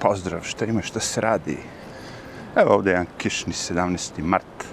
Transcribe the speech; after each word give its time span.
pozdrav, 0.00 0.42
šta 0.42 0.64
ima, 0.64 0.82
šta 0.82 1.00
se 1.00 1.20
radi? 1.20 1.58
Evo 2.56 2.74
ovdje 2.74 2.90
jedan 2.90 3.06
kišni 3.18 3.52
17. 3.52 4.22
mart 4.22 4.64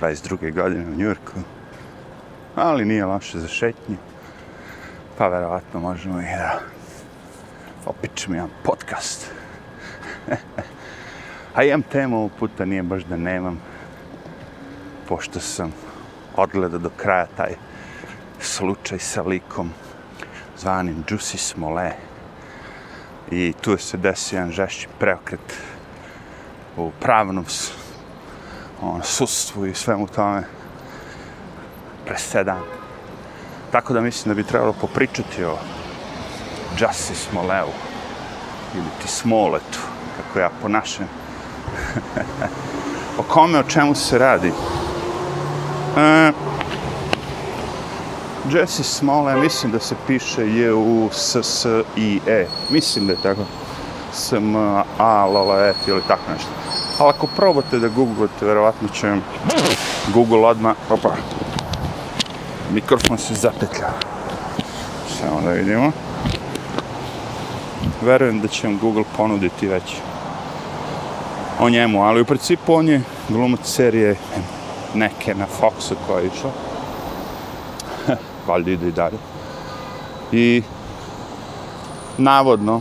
22. 0.00 0.54
godine 0.54 0.86
u 0.86 0.94
Njurku. 0.94 1.32
Ali 2.56 2.84
nije 2.84 3.04
loše 3.04 3.38
za 3.38 3.48
šetnju. 3.48 3.96
Pa 5.18 5.28
verovatno 5.28 5.80
možemo 5.80 6.20
i 6.20 6.24
da 6.24 6.60
opičemo 7.86 8.36
jedan 8.36 8.50
podcast. 8.64 9.30
A 11.54 11.62
imam 11.62 11.82
temu 11.82 12.16
ovog 12.16 12.30
puta, 12.38 12.64
nije 12.64 12.82
baš 12.82 13.04
da 13.04 13.16
nemam. 13.16 13.60
Pošto 15.08 15.40
sam 15.40 15.72
odgledao 16.36 16.78
do 16.78 16.90
kraja 16.96 17.26
taj 17.36 17.54
slučaj 18.40 18.98
sa 18.98 19.22
likom 19.22 19.70
zvanim 20.56 21.04
Juicy 21.08 21.36
Smollett. 21.36 22.07
I 23.30 23.52
tu 23.60 23.78
se 23.78 23.96
desio 23.96 24.36
jedan 24.36 24.52
žešći 24.52 24.88
preokret 24.98 25.60
u 26.76 26.90
pravnom 27.00 27.44
on, 28.82 29.02
sustvu 29.02 29.66
i 29.66 29.74
svemu 29.74 30.06
tome 30.06 30.42
presedan. 32.06 32.60
Tako 33.72 33.92
da 33.94 34.00
mislim 34.00 34.34
da 34.34 34.34
bi 34.34 34.48
trebalo 34.48 34.72
popričati 34.72 35.44
o 35.44 35.56
Justice 36.78 37.14
Smoleu 37.14 37.68
ili 38.74 38.86
ti 39.02 39.08
Smoletu, 39.08 39.78
kako 40.16 40.38
ja 40.38 40.50
ponašam. 40.62 41.08
o 43.20 43.22
kome, 43.22 43.58
o 43.58 43.62
čemu 43.62 43.94
se 43.94 44.18
radi? 44.18 44.52
E, 45.96 46.32
Jesse 48.52 48.82
Smole, 48.82 49.36
mislim 49.36 49.72
da 49.72 49.78
se 49.78 49.94
piše 50.06 50.46
je 50.46 50.74
u 50.74 51.08
S, 51.12 51.36
S, 51.36 51.66
I, 51.96 52.20
E. 52.26 52.46
Mislim 52.70 53.06
da 53.06 53.12
je 53.12 53.18
tako. 53.22 53.40
S, 54.12 54.32
M, 54.32 54.56
A, 54.98 55.26
L, 55.28 55.36
L, 55.36 55.60
E, 55.60 55.74
ili 55.86 56.02
tako 56.08 56.32
nešto. 56.32 56.50
Ali 56.98 57.10
ako 57.10 57.26
probate 57.26 57.78
da 57.78 57.88
googlate, 57.88 58.46
verovatno 58.46 58.88
će 58.88 59.08
vam 59.08 59.22
Google 60.14 60.46
odmah... 60.46 60.76
Opa. 60.90 61.10
Mikrofon 62.72 63.18
se 63.18 63.34
zapetlja. 63.34 63.88
Samo 65.20 65.40
da 65.40 65.50
vidimo. 65.50 65.92
Verujem 68.02 68.40
da 68.40 68.48
će 68.48 68.66
vam 68.66 68.78
Google 68.78 69.04
ponuditi 69.16 69.66
već 69.66 69.96
o 71.60 71.70
njemu, 71.70 72.02
ali 72.02 72.20
u 72.20 72.24
principu 72.24 72.74
on 72.74 72.88
je 72.88 73.02
glumac 73.28 73.60
serije 73.62 74.16
neke 74.94 75.34
na 75.34 75.46
Foxu 75.60 75.94
koja 76.06 76.20
je 76.20 76.26
išla. 76.26 76.50
Valjda 78.48 78.70
ide 78.70 78.88
i 78.88 78.92
dalje. 78.92 79.18
I 80.32 80.62
navodno 82.18 82.80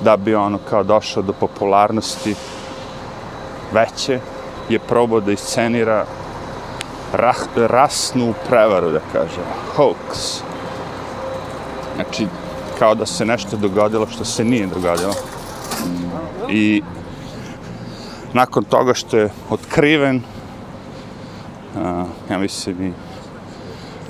da 0.00 0.16
bi 0.16 0.34
ono 0.34 0.58
kao 0.70 0.82
došao 0.82 1.22
do 1.22 1.32
popularnosti 1.32 2.34
veće 3.72 4.20
je 4.68 4.78
probao 4.78 5.20
da 5.20 5.32
iscenira 5.32 6.04
rah, 7.12 7.36
rasnu 7.56 8.34
prevaru, 8.48 8.90
da 8.90 9.00
kažem, 9.12 9.44
hoax. 9.76 10.40
Znači, 11.94 12.26
kao 12.78 12.94
da 12.94 13.06
se 13.06 13.24
nešto 13.24 13.56
dogodilo 13.56 14.06
što 14.06 14.24
se 14.24 14.44
nije 14.44 14.66
dogodilo. 14.66 15.14
I 16.50 16.82
nakon 18.32 18.64
toga 18.64 18.94
što 18.94 19.16
je 19.16 19.30
otkriven, 19.50 20.22
a, 21.76 22.04
ja 22.30 22.38
mislim 22.38 22.82
i 22.82 22.92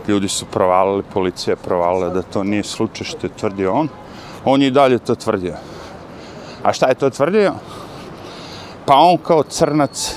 ljudi 0.09 0.29
su 0.29 0.47
provalili, 0.47 1.03
policija 1.13 1.53
je 1.53 1.65
provalila 1.65 2.09
da 2.09 2.23
to 2.23 2.45
nije 2.45 2.63
slučaj 2.63 3.07
što 3.07 3.27
je 3.27 3.37
tvrdio 3.37 3.73
on, 3.73 3.89
on 4.45 4.63
je 4.63 4.69
i 4.69 4.71
dalje 4.71 4.99
to 4.99 5.15
tvrdio. 5.15 5.55
A 6.63 6.73
šta 6.73 6.89
je 6.89 6.95
to 6.95 7.11
tvrdio? 7.11 7.53
Pa 8.87 8.97
on 8.97 9.17
kao 9.17 9.43
crnac, 9.43 10.17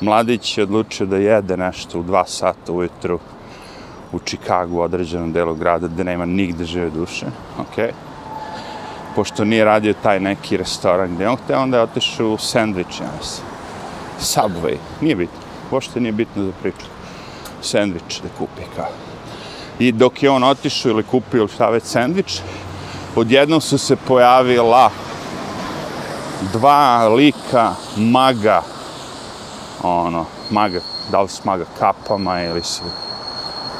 mladić 0.00 0.58
je 0.58 0.64
odlučio 0.64 1.06
da 1.06 1.16
jede 1.16 1.56
nešto 1.56 2.00
u 2.00 2.02
dva 2.02 2.26
sata 2.26 2.72
ujutru 2.72 3.18
u 4.12 4.18
Čikagu, 4.18 4.76
u 4.76 4.80
određenom 4.80 5.32
delu 5.32 5.54
grada, 5.54 5.86
gde 5.86 6.04
nema 6.04 6.26
nigde 6.26 6.64
žive 6.64 6.90
duše, 6.90 7.26
ok? 7.58 7.94
Pošto 9.16 9.44
nije 9.44 9.64
radio 9.64 9.94
taj 10.02 10.20
neki 10.20 10.56
restoran 10.56 11.14
gde 11.14 11.28
on 11.28 11.36
htio, 11.36 11.62
onda 11.62 11.76
je 11.76 11.82
otišao 11.82 12.28
u 12.28 12.38
sandvič, 12.38 13.00
ja 13.00 13.08
mislim. 13.18 13.46
Subway, 14.20 14.76
nije 15.00 15.16
bitno, 15.16 15.38
pošto 15.70 16.00
nije 16.00 16.12
bitno 16.12 16.44
za 16.44 16.52
priču 16.62 16.99
sendvič 17.62 18.20
da 18.22 18.28
kupi, 18.38 18.62
kao. 18.76 18.88
I 19.78 19.92
dok 19.92 20.22
je 20.22 20.30
on 20.30 20.44
otišao 20.44 20.90
ili 20.90 21.02
kupio 21.02 21.48
šta 21.48 21.68
već 21.70 21.84
sendvič, 21.84 22.40
odjednom 23.16 23.60
su 23.60 23.78
se 23.78 23.96
pojavila 23.96 24.90
dva 26.52 27.08
lika 27.08 27.74
maga, 27.96 28.62
ono, 29.82 30.26
maga, 30.50 30.80
da 31.10 31.20
li 31.20 31.28
su 31.28 31.42
maga 31.44 31.64
kapama 31.78 32.42
ili 32.42 32.62
su 32.62 32.82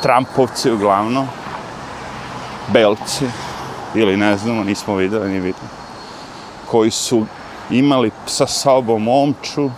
Trumpovci 0.02 0.70
uglavnom, 0.70 1.26
belci, 2.72 3.26
ili 3.94 4.16
ne 4.16 4.36
znamo, 4.36 4.64
nismo 4.64 4.96
videli, 4.96 5.32
ni 5.32 5.40
bitno, 5.40 5.68
koji 6.70 6.90
su 6.90 7.26
imali 7.70 8.10
sa 8.26 8.46
sobom 8.46 9.08
omču, 9.08 9.70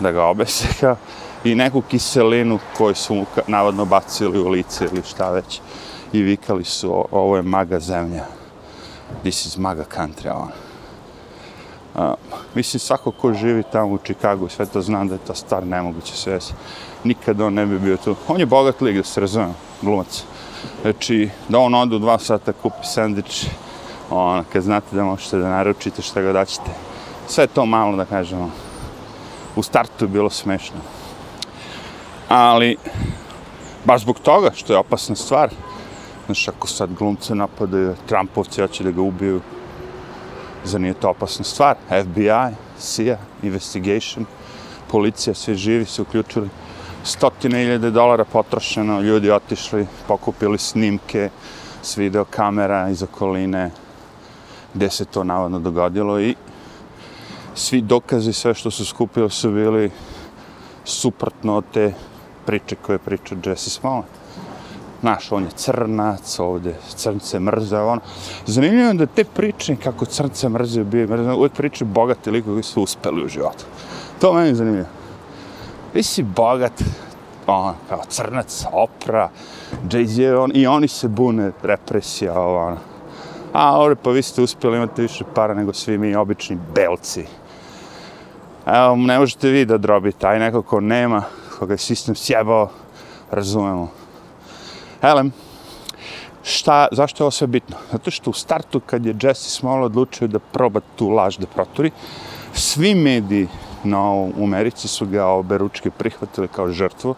da 0.00 0.12
ga 0.12 0.24
obese 0.24 0.96
i 1.44 1.54
neku 1.54 1.82
kiselinu 1.82 2.58
koju 2.76 2.94
su 2.94 3.24
navodno 3.46 3.84
bacili 3.84 4.38
u 4.38 4.48
lice 4.48 4.84
ili 4.92 5.02
šta 5.02 5.30
već, 5.30 5.60
i 6.12 6.22
vikali 6.22 6.64
su, 6.64 7.06
ovo 7.10 7.36
je 7.36 7.42
maga 7.42 7.80
zemlja, 7.80 8.24
this 9.22 9.46
is 9.46 9.56
maga 9.56 9.84
country, 9.96 10.30
on. 10.34 10.48
Uh, 11.94 12.14
mislim, 12.54 12.80
svako 12.80 13.10
ko 13.10 13.34
živi 13.34 13.62
tamo 13.72 13.94
u 13.94 13.98
Čikagu, 13.98 14.48
sve 14.48 14.66
to 14.66 14.82
znam 14.82 15.08
da 15.08 15.14
je 15.14 15.24
to 15.26 15.34
star 15.34 15.66
nemoguće 15.66 16.16
sve. 16.16 16.38
Nikad 17.04 17.40
on 17.40 17.54
ne 17.54 17.66
bi 17.66 17.78
bio 17.78 17.96
tu. 17.96 18.16
On 18.28 18.40
je 18.40 18.46
bogat 18.46 18.80
lik, 18.80 18.96
da 18.96 19.02
se 19.02 19.20
razumem, 19.20 19.54
glumac. 19.82 20.24
Znači, 20.82 21.30
da 21.48 21.58
on 21.58 21.74
ode 21.74 21.96
u 21.96 21.98
dva 21.98 22.18
sata, 22.18 22.52
kupi 22.52 22.86
sandvič, 22.86 23.46
on, 24.10 24.44
kad 24.52 24.62
znate 24.62 24.96
da 24.96 25.04
možete 25.04 25.38
da 25.38 25.48
naručite 25.48 26.02
šta 26.02 26.20
ga 26.20 26.32
daćete. 26.32 26.70
Sve 27.28 27.46
to 27.46 27.66
malo, 27.66 27.96
da 27.96 28.04
kažemo, 28.04 28.50
u 29.56 29.62
startu 29.62 30.04
je 30.04 30.08
bilo 30.08 30.30
smešno. 30.30 30.93
Ali, 32.28 32.76
baš 33.84 34.00
zbog 34.02 34.18
toga, 34.18 34.50
što 34.54 34.72
je 34.72 34.78
opasna 34.78 35.16
stvar, 35.16 35.50
znaš, 36.26 36.48
ako 36.48 36.68
sad 36.68 36.94
glumce 36.94 37.34
napadaju, 37.34 37.94
Trumpovci 38.06 38.60
hoće 38.60 38.84
da 38.84 38.90
ga 38.90 39.02
ubiju, 39.02 39.40
za 40.64 40.78
nije 40.78 40.94
to 40.94 41.10
opasna 41.10 41.44
stvar. 41.44 41.76
FBI, 41.88 42.56
CIA, 42.78 43.18
investigation, 43.42 44.26
policija, 44.90 45.34
svi 45.34 45.54
živi 45.54 45.84
se 45.84 46.02
uključili. 46.02 46.48
Stotine 47.04 47.62
iljede 47.62 47.90
dolara 47.90 48.24
potrošeno, 48.24 49.00
ljudi 49.00 49.30
otišli, 49.30 49.86
pokupili 50.08 50.58
snimke 50.58 51.30
s 51.82 51.96
videokamera 51.96 52.88
iz 52.88 53.02
okoline 53.02 53.70
gdje 54.74 54.90
se 54.90 55.04
to 55.04 55.24
navodno 55.24 55.58
dogodilo 55.58 56.20
i 56.20 56.34
svi 57.54 57.80
dokazi, 57.80 58.32
sve 58.32 58.54
što 58.54 58.70
su 58.70 58.84
skupili 58.84 59.30
su 59.30 59.50
bili 59.50 59.90
suprotno 60.84 61.56
od 61.56 61.64
te 61.72 61.92
priče 62.46 62.76
koje 62.82 62.98
priča 62.98 63.34
Jesse 63.44 63.70
Smollett. 63.70 64.08
Znaš, 65.00 65.32
on 65.32 65.42
je 65.42 65.50
crnac, 65.50 66.38
ovdje 66.38 66.74
crnce 66.96 67.40
mrze, 67.40 67.78
ono. 67.78 68.00
Zanimljivo 68.46 68.88
je 68.88 68.94
da 68.94 69.06
te 69.06 69.24
priče 69.24 69.76
kako 69.76 70.04
crnce 70.04 70.48
mrze, 70.48 70.84
bio 70.84 71.06
mrze, 71.06 71.32
uvijek 71.32 71.52
priče 71.52 71.84
bogati 71.84 72.30
liko 72.30 72.50
koji 72.50 72.62
su 72.62 72.82
uspeli 72.82 73.24
u 73.24 73.28
životu. 73.28 73.64
To 74.20 74.32
meni 74.32 74.48
je 74.48 74.54
zanimljivo. 74.54 74.86
Ti 75.92 76.02
si 76.02 76.22
bogat, 76.22 76.72
on, 77.46 77.74
kao 77.88 78.02
crnac, 78.08 78.64
opra, 78.72 79.28
Jay-Z, 79.90 80.36
on, 80.38 80.50
i 80.54 80.66
oni 80.66 80.88
se 80.88 81.08
bune, 81.08 81.52
represija, 81.62 82.40
ovo, 82.40 82.66
ono. 82.66 82.78
A 83.52 83.80
ovdje 83.80 83.96
pa 83.96 84.10
vi 84.10 84.22
ste 84.22 84.42
uspjeli, 84.42 84.76
imate 84.76 85.02
više 85.02 85.24
para 85.34 85.54
nego 85.54 85.72
svi 85.72 85.98
mi 85.98 86.14
obični 86.14 86.58
belci. 86.74 87.24
Evo, 88.66 88.96
ne 88.96 89.18
možete 89.18 89.48
vi 89.48 89.64
da 89.64 89.78
drobite, 89.78 90.26
aj 90.26 90.38
neko 90.38 90.62
ko 90.62 90.80
nema, 90.80 91.22
koga 91.58 91.74
je 91.74 91.78
sistem 91.78 92.14
sjebao, 92.14 92.68
razumemo. 93.30 93.88
Elem, 95.02 95.32
šta, 96.42 96.88
zašto 96.92 97.22
je 97.22 97.24
ovo 97.24 97.30
sve 97.30 97.46
bitno? 97.46 97.76
Zato 97.92 98.10
što 98.10 98.30
u 98.30 98.32
startu 98.32 98.80
kad 98.80 99.06
je 99.06 99.16
Jesse 99.22 99.50
Small 99.50 99.84
odlučio 99.84 100.28
da 100.28 100.38
proba 100.38 100.80
tu 100.96 101.08
laž 101.08 101.38
da 101.38 101.46
proturi, 101.46 101.90
svi 102.52 102.94
mediji 102.94 103.48
na, 103.84 104.10
u 104.10 104.44
Americi 104.44 104.88
su 104.88 105.06
ga 105.06 105.26
obe 105.26 105.58
ručke 105.58 105.90
prihvatili 105.90 106.48
kao 106.48 106.72
žrtvu. 106.72 107.14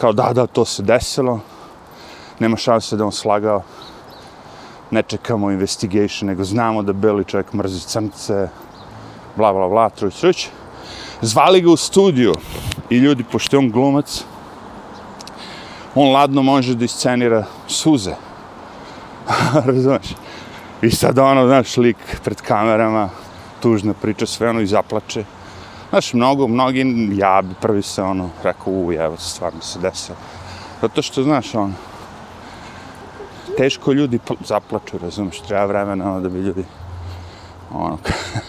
Kao 0.00 0.12
da, 0.12 0.32
da, 0.32 0.46
to 0.46 0.64
se 0.64 0.82
desilo. 0.82 1.40
Nema 2.38 2.56
šanse 2.56 2.96
da 2.96 3.04
on 3.04 3.12
slagao. 3.12 3.62
Ne 4.90 5.02
čekamo 5.02 5.50
investigation, 5.50 6.26
nego 6.26 6.44
znamo 6.44 6.82
da 6.82 6.92
beli 6.92 7.24
čovjek 7.24 7.52
mrzi 7.52 7.80
crnce. 7.80 8.48
Bla, 9.36 9.52
bla, 9.52 9.68
bla, 9.68 9.90
truć, 9.90 10.20
truć. 10.20 10.48
Zvali 11.22 11.60
ga 11.60 11.70
u 11.70 11.76
studiju 11.76 12.34
i 12.90 12.96
ljudi, 12.96 13.24
pošto 13.24 13.56
je 13.56 13.58
on 13.58 13.70
glumac, 13.70 14.24
on 15.94 16.12
ladno 16.12 16.42
može 16.42 16.74
da 16.74 16.84
iscenira 16.84 17.44
suze. 17.66 18.14
Razumeš? 19.66 20.06
I 20.82 20.90
sad 20.90 21.18
ono, 21.18 21.46
znaš, 21.46 21.76
lik 21.76 21.96
pred 22.24 22.40
kamerama, 22.40 23.10
tužna 23.62 23.94
priča, 23.94 24.26
sve 24.26 24.50
ono 24.50 24.60
i 24.60 24.66
zaplače. 24.66 25.24
Znaš, 25.90 26.12
mnogo, 26.12 26.46
mnogi, 26.46 27.08
ja 27.12 27.42
bi 27.42 27.54
prvi 27.60 27.82
se 27.82 28.02
ono, 28.02 28.30
rekao, 28.42 28.72
u, 28.72 28.92
evo, 28.92 29.16
stvarno 29.16 29.60
se 29.60 29.78
desilo. 29.78 30.18
Zato 30.82 31.02
što, 31.02 31.22
znaš, 31.22 31.54
ono, 31.54 31.72
teško 33.56 33.92
ljudi 33.92 34.18
zaplaču, 34.40 34.98
razumiješ, 34.98 35.40
treba 35.40 35.64
vremena 35.64 36.10
ono, 36.10 36.20
da 36.20 36.28
bi 36.28 36.38
ljudi, 36.38 36.64
ono, 37.72 37.98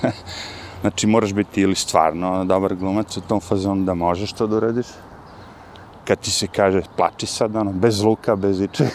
znači 0.81 1.07
moraš 1.07 1.33
biti 1.33 1.61
ili 1.61 1.75
stvarno 1.75 2.45
dobar 2.45 2.75
glumac 2.75 3.17
u 3.17 3.21
tom 3.21 3.39
fazonu 3.39 3.85
da 3.85 3.93
možeš 3.93 4.33
to 4.33 4.47
da 4.47 4.55
uradiš, 4.55 4.87
kad 6.07 6.19
ti 6.19 6.31
se 6.31 6.47
kaže, 6.47 6.81
plači 6.97 7.25
sad, 7.25 7.55
ono, 7.55 7.71
bez 7.71 8.01
luka, 8.01 8.35
bez 8.35 8.61
iče, 8.61 8.89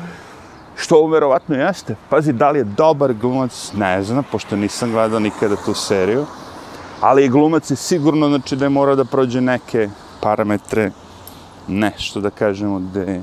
što 0.82 1.00
uverovatno 1.00 1.56
jeste. 1.56 1.96
Pazi, 2.10 2.32
da 2.32 2.50
li 2.50 2.58
je 2.58 2.64
dobar 2.64 3.12
glumac, 3.14 3.72
ne 3.76 4.02
znam, 4.02 4.24
pošto 4.32 4.56
nisam 4.56 4.92
gledao 4.92 5.20
nikada 5.20 5.56
tu 5.56 5.74
seriju, 5.74 6.26
ali 7.00 7.28
glumac 7.28 7.70
je 7.70 7.76
sigurno, 7.76 8.28
znači 8.28 8.56
da 8.56 8.64
je 8.64 8.68
morao 8.68 8.96
da 8.96 9.04
prođe 9.04 9.40
neke 9.40 9.88
parametre, 10.20 10.90
nešto 11.68 12.20
da 12.20 12.30
kažemo, 12.30 12.80
da 12.80 13.00
je, 13.00 13.22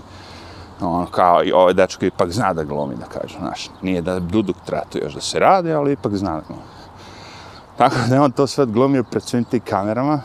ono, 0.82 1.06
kao 1.06 1.44
i 1.44 1.52
ovaj 1.52 1.74
dečko 1.74 2.06
ipak 2.06 2.32
zna 2.32 2.54
da 2.54 2.64
glumi, 2.64 2.96
da 2.96 3.06
kažem, 3.06 3.40
znaš, 3.40 3.70
nije 3.82 4.02
da 4.02 4.20
duduk 4.20 4.56
tratu 4.66 4.98
još 4.98 5.14
da 5.14 5.22
se 5.22 5.40
radi, 5.40 5.72
ali 5.72 5.94
ipak 5.94 6.16
zna 6.16 6.36
da 6.36 6.42
glumi. 6.48 6.75
Tako 7.78 7.96
da 8.10 8.16
je 8.16 8.22
on 8.22 8.32
to 8.32 8.48
sve 8.48 8.66
glumio 8.66 9.04
pred 9.04 9.24
svim 9.24 9.44
ti 9.44 9.60
kamerama 9.60 10.22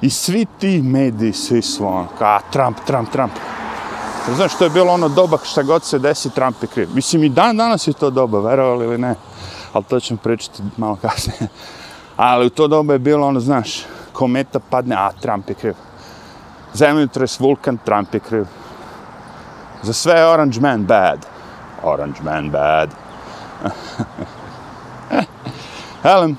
i 0.00 0.10
svi 0.10 0.46
ti 0.58 0.82
mediji, 0.82 1.32
svi 1.32 1.62
su 1.62 1.86
ono, 1.86 2.06
ka, 2.18 2.40
Trump, 2.52 2.76
Trump, 2.86 3.10
Trump. 3.10 3.32
Znaš, 4.34 4.58
to 4.58 4.64
je 4.64 4.70
bilo 4.70 4.92
ono 4.92 5.08
doba 5.08 5.38
šta 5.44 5.62
god 5.62 5.84
se 5.84 5.98
desi, 5.98 6.30
Trump 6.30 6.62
je 6.62 6.68
kriv. 6.68 6.88
Mislim, 6.94 7.24
i 7.24 7.28
dan 7.28 7.56
danas 7.56 7.86
je 7.86 7.92
to 7.92 8.10
doba, 8.10 8.40
verovali 8.40 8.84
ili 8.84 8.98
ne, 8.98 9.14
ali 9.72 9.84
to 9.84 10.00
ćemo 10.00 10.18
pričati 10.22 10.62
malo 10.76 10.96
kasnije. 11.02 11.48
Ali 12.16 12.46
u 12.46 12.50
to 12.50 12.68
doba 12.68 12.92
je 12.92 12.98
bilo 12.98 13.26
ono, 13.26 13.40
znaš, 13.40 13.86
kometa 14.12 14.60
padne, 14.70 14.96
a 14.96 15.10
Trump 15.20 15.48
je 15.48 15.54
kriv. 15.54 15.74
Zemljotres, 16.74 17.40
vulkan, 17.40 17.78
Trump 17.84 18.14
je 18.14 18.20
kriv. 18.20 18.46
Za 19.82 19.92
sve 19.92 20.26
Orange 20.26 20.60
Man 20.60 20.84
bad. 20.84 21.26
Orange 21.82 22.20
Man 22.22 22.50
bad. 22.50 22.90
Helen, 26.02 26.36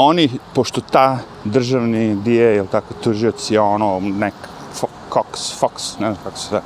oni, 0.00 0.30
pošto 0.54 0.80
ta 0.80 1.18
državni 1.44 2.14
dije, 2.14 2.54
jel 2.54 2.66
tako, 2.66 2.94
tužioc 3.02 3.50
je 3.50 3.60
ono, 3.60 4.00
nek, 4.00 4.34
Cox, 5.10 5.54
Fox, 5.60 6.00
ne 6.00 6.12
znam 6.12 6.24
kako 6.24 6.38
se 6.38 6.50
da, 6.50 6.62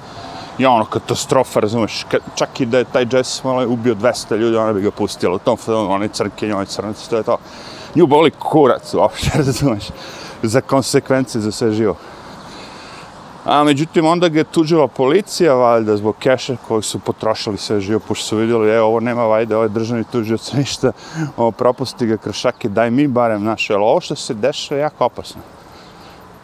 je 0.59 0.69
ono 0.69 0.85
katastrofa, 0.85 1.61
razumeš, 1.61 2.07
čak 2.35 2.61
i 2.61 2.67
da 2.67 2.79
je 2.79 2.85
taj 2.85 3.07
Jesse 3.13 3.31
Smollett 3.31 3.71
ubio 3.71 3.95
200 3.95 4.37
ljudi, 4.37 4.57
ona 4.57 4.73
bi 4.73 4.83
ga 4.83 4.91
pustila 4.91 5.35
u 5.35 5.39
tom 5.39 5.57
filmu, 5.57 5.93
oni 5.93 6.09
crke, 6.09 6.49
njoj 6.49 6.67
crnici, 6.67 7.11
to 7.11 7.17
je 7.17 7.23
to. 7.23 7.39
Nju 7.95 8.07
boli 8.07 8.31
kurac 8.31 8.95
uopšte, 8.95 9.31
razumeš, 9.47 9.89
za 10.43 10.61
konsekvence 10.61 11.41
za 11.41 11.53
sve 11.53 11.73
živo. 11.73 11.97
A 13.45 13.65
međutim, 13.65 14.07
onda 14.07 14.29
ga 14.29 14.39
je 14.39 14.45
tužila 14.45 14.89
policija, 14.89 15.55
valjda, 15.55 15.97
zbog 15.97 16.17
keša 16.19 16.57
koji 16.69 16.83
su 16.83 16.99
potrošili 16.99 17.59
sve 17.59 17.81
živo, 17.81 18.01
pošto 18.09 18.27
su 18.27 18.37
vidjeli, 18.37 18.71
evo, 18.71 18.87
ovo 18.87 19.01
nema 19.01 19.25
vajde, 19.25 19.57
ovo 19.57 19.63
je 19.63 19.69
državni 19.69 20.05
tužioc, 20.13 20.53
ništa, 20.59 20.93
ovo, 21.37 21.51
propusti 21.51 22.07
ga 22.07 22.17
kršake, 22.17 22.69
daj 22.69 22.91
mi 22.91 23.07
barem 23.09 23.45
naše, 23.45 23.75
ali 23.75 23.83
ovo 23.83 24.01
što 24.01 24.15
se 24.15 24.35
dešava 24.35 24.79
je 24.79 24.83
jako 24.83 25.05
opasno. 25.05 25.41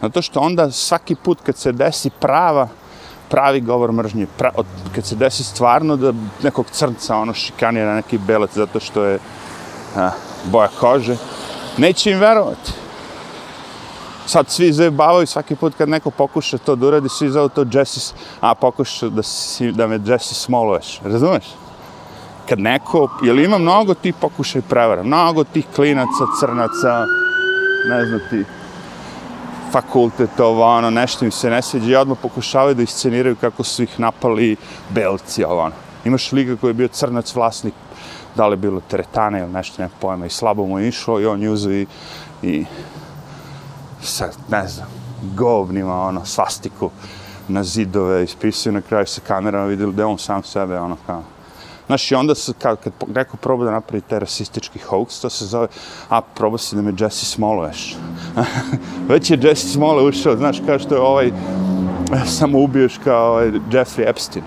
Zato 0.02 0.22
što 0.22 0.40
onda 0.40 0.70
svaki 0.70 1.14
put 1.14 1.38
kad 1.42 1.56
se 1.56 1.72
desi 1.72 2.10
prava, 2.10 2.68
pravi 3.28 3.60
govor 3.60 3.92
mržnje, 3.92 4.26
pra, 4.38 4.50
od, 4.56 4.66
kad 4.94 5.06
se 5.06 5.16
desi 5.16 5.44
stvarno 5.44 5.96
da 5.96 6.12
nekog 6.42 6.66
crnca 6.70 7.16
ono 7.16 7.34
šikanira 7.34 7.94
neki 7.94 8.18
belac 8.18 8.50
zato 8.54 8.80
što 8.80 9.04
je 9.04 9.18
a, 9.96 10.10
boja 10.44 10.68
kože, 10.80 11.16
neće 11.76 12.10
im 12.10 12.18
verovati 12.18 12.72
sad 14.28 14.50
svi 14.50 14.72
zajebavaju 14.72 15.26
svaki 15.26 15.56
put 15.56 15.74
kad 15.78 15.88
neko 15.88 16.10
pokuša 16.10 16.58
to 16.58 16.76
da 16.76 16.86
uradi, 16.86 17.08
svi 17.08 17.30
zove 17.30 17.48
to 17.48 17.64
Jesse, 17.72 18.14
a 18.40 18.54
pokuša 18.54 19.08
da, 19.08 19.22
si, 19.22 19.72
da 19.72 19.86
me 19.86 20.00
Jesse 20.04 20.34
smoluješ, 20.34 21.00
razumeš? 21.04 21.44
Kad 22.48 22.58
neko, 22.60 23.08
jel 23.22 23.38
ima 23.40 23.58
mnogo 23.58 23.94
tih 23.94 24.14
pokušaj 24.20 24.62
prevara, 24.62 25.02
mnogo 25.02 25.44
tih 25.44 25.66
klinaca, 25.74 26.24
crnaca, 26.40 27.04
ne 27.88 28.06
znam 28.06 28.20
ti, 28.30 28.44
fakultet, 29.72 30.40
ovo, 30.40 30.64
ono, 30.64 30.90
nešto 30.90 31.24
im 31.24 31.30
se 31.30 31.50
ne 31.50 31.62
sviđa 31.62 31.90
i 31.90 31.96
odmah 31.96 32.18
pokušavaju 32.22 32.74
da 32.74 32.82
isceniraju 32.82 33.36
kako 33.36 33.64
su 33.64 33.82
ih 33.82 34.00
napali 34.00 34.56
belci, 34.90 35.44
ovo, 35.44 35.60
ono. 35.60 35.74
Imaš 36.04 36.32
liga 36.32 36.56
koji 36.56 36.70
je 36.70 36.74
bio 36.74 36.88
crnac 36.88 37.34
vlasnik, 37.34 37.74
da 38.36 38.46
li 38.46 38.52
je 38.52 38.56
bilo 38.56 38.80
teretane 38.80 39.40
ili 39.40 39.52
nešto, 39.52 39.82
ne 39.82 39.88
pojma, 40.00 40.26
i 40.26 40.30
slabo 40.30 40.66
mu 40.66 40.78
je 40.78 40.88
išlo 40.88 41.20
i 41.20 41.26
on 41.26 41.42
juzu 41.42 41.72
i, 41.72 41.86
i 42.42 42.64
sa, 44.02 44.28
ne 44.48 44.68
znam, 44.68 44.86
govnima, 45.36 46.02
ono, 46.02 46.24
svastiku 46.24 46.90
na 47.48 47.64
zidove, 47.64 48.24
ispisuju 48.24 48.72
na 48.72 48.80
kraju 48.80 49.06
sa 49.06 49.20
kamerama, 49.26 49.66
vidjeli 49.66 49.92
da 49.92 50.06
on 50.06 50.18
sam 50.18 50.42
sebe, 50.42 50.78
ono, 50.78 50.96
kao. 51.06 51.22
Znaš, 51.86 52.10
i 52.10 52.14
onda 52.14 52.34
se, 52.34 52.52
kad, 52.58 52.80
kad 52.84 52.92
neko 53.14 53.36
proba 53.36 53.64
da 53.64 53.70
napravi 53.70 54.00
taj 54.00 54.18
rasistički 54.18 54.78
hoax, 54.88 55.22
to 55.22 55.30
se 55.30 55.46
zove, 55.46 55.66
a, 56.08 56.20
proba 56.20 56.58
si 56.58 56.76
da 56.76 56.82
me 56.82 56.92
Jesse 56.98 57.26
Smoluješ. 57.26 57.96
Već 59.08 59.30
je 59.30 59.38
Jesse 59.42 59.68
Smollett 59.68 60.08
ušao, 60.08 60.36
znaš, 60.36 60.60
kao 60.66 60.78
što 60.78 60.94
je 60.94 61.00
ovaj, 61.00 61.26
eh, 61.26 61.32
samo 62.26 62.58
ubiješ 62.58 62.98
kao 63.04 63.30
ovaj 63.30 63.50
Jeffrey 63.50 64.08
Epstein. 64.10 64.44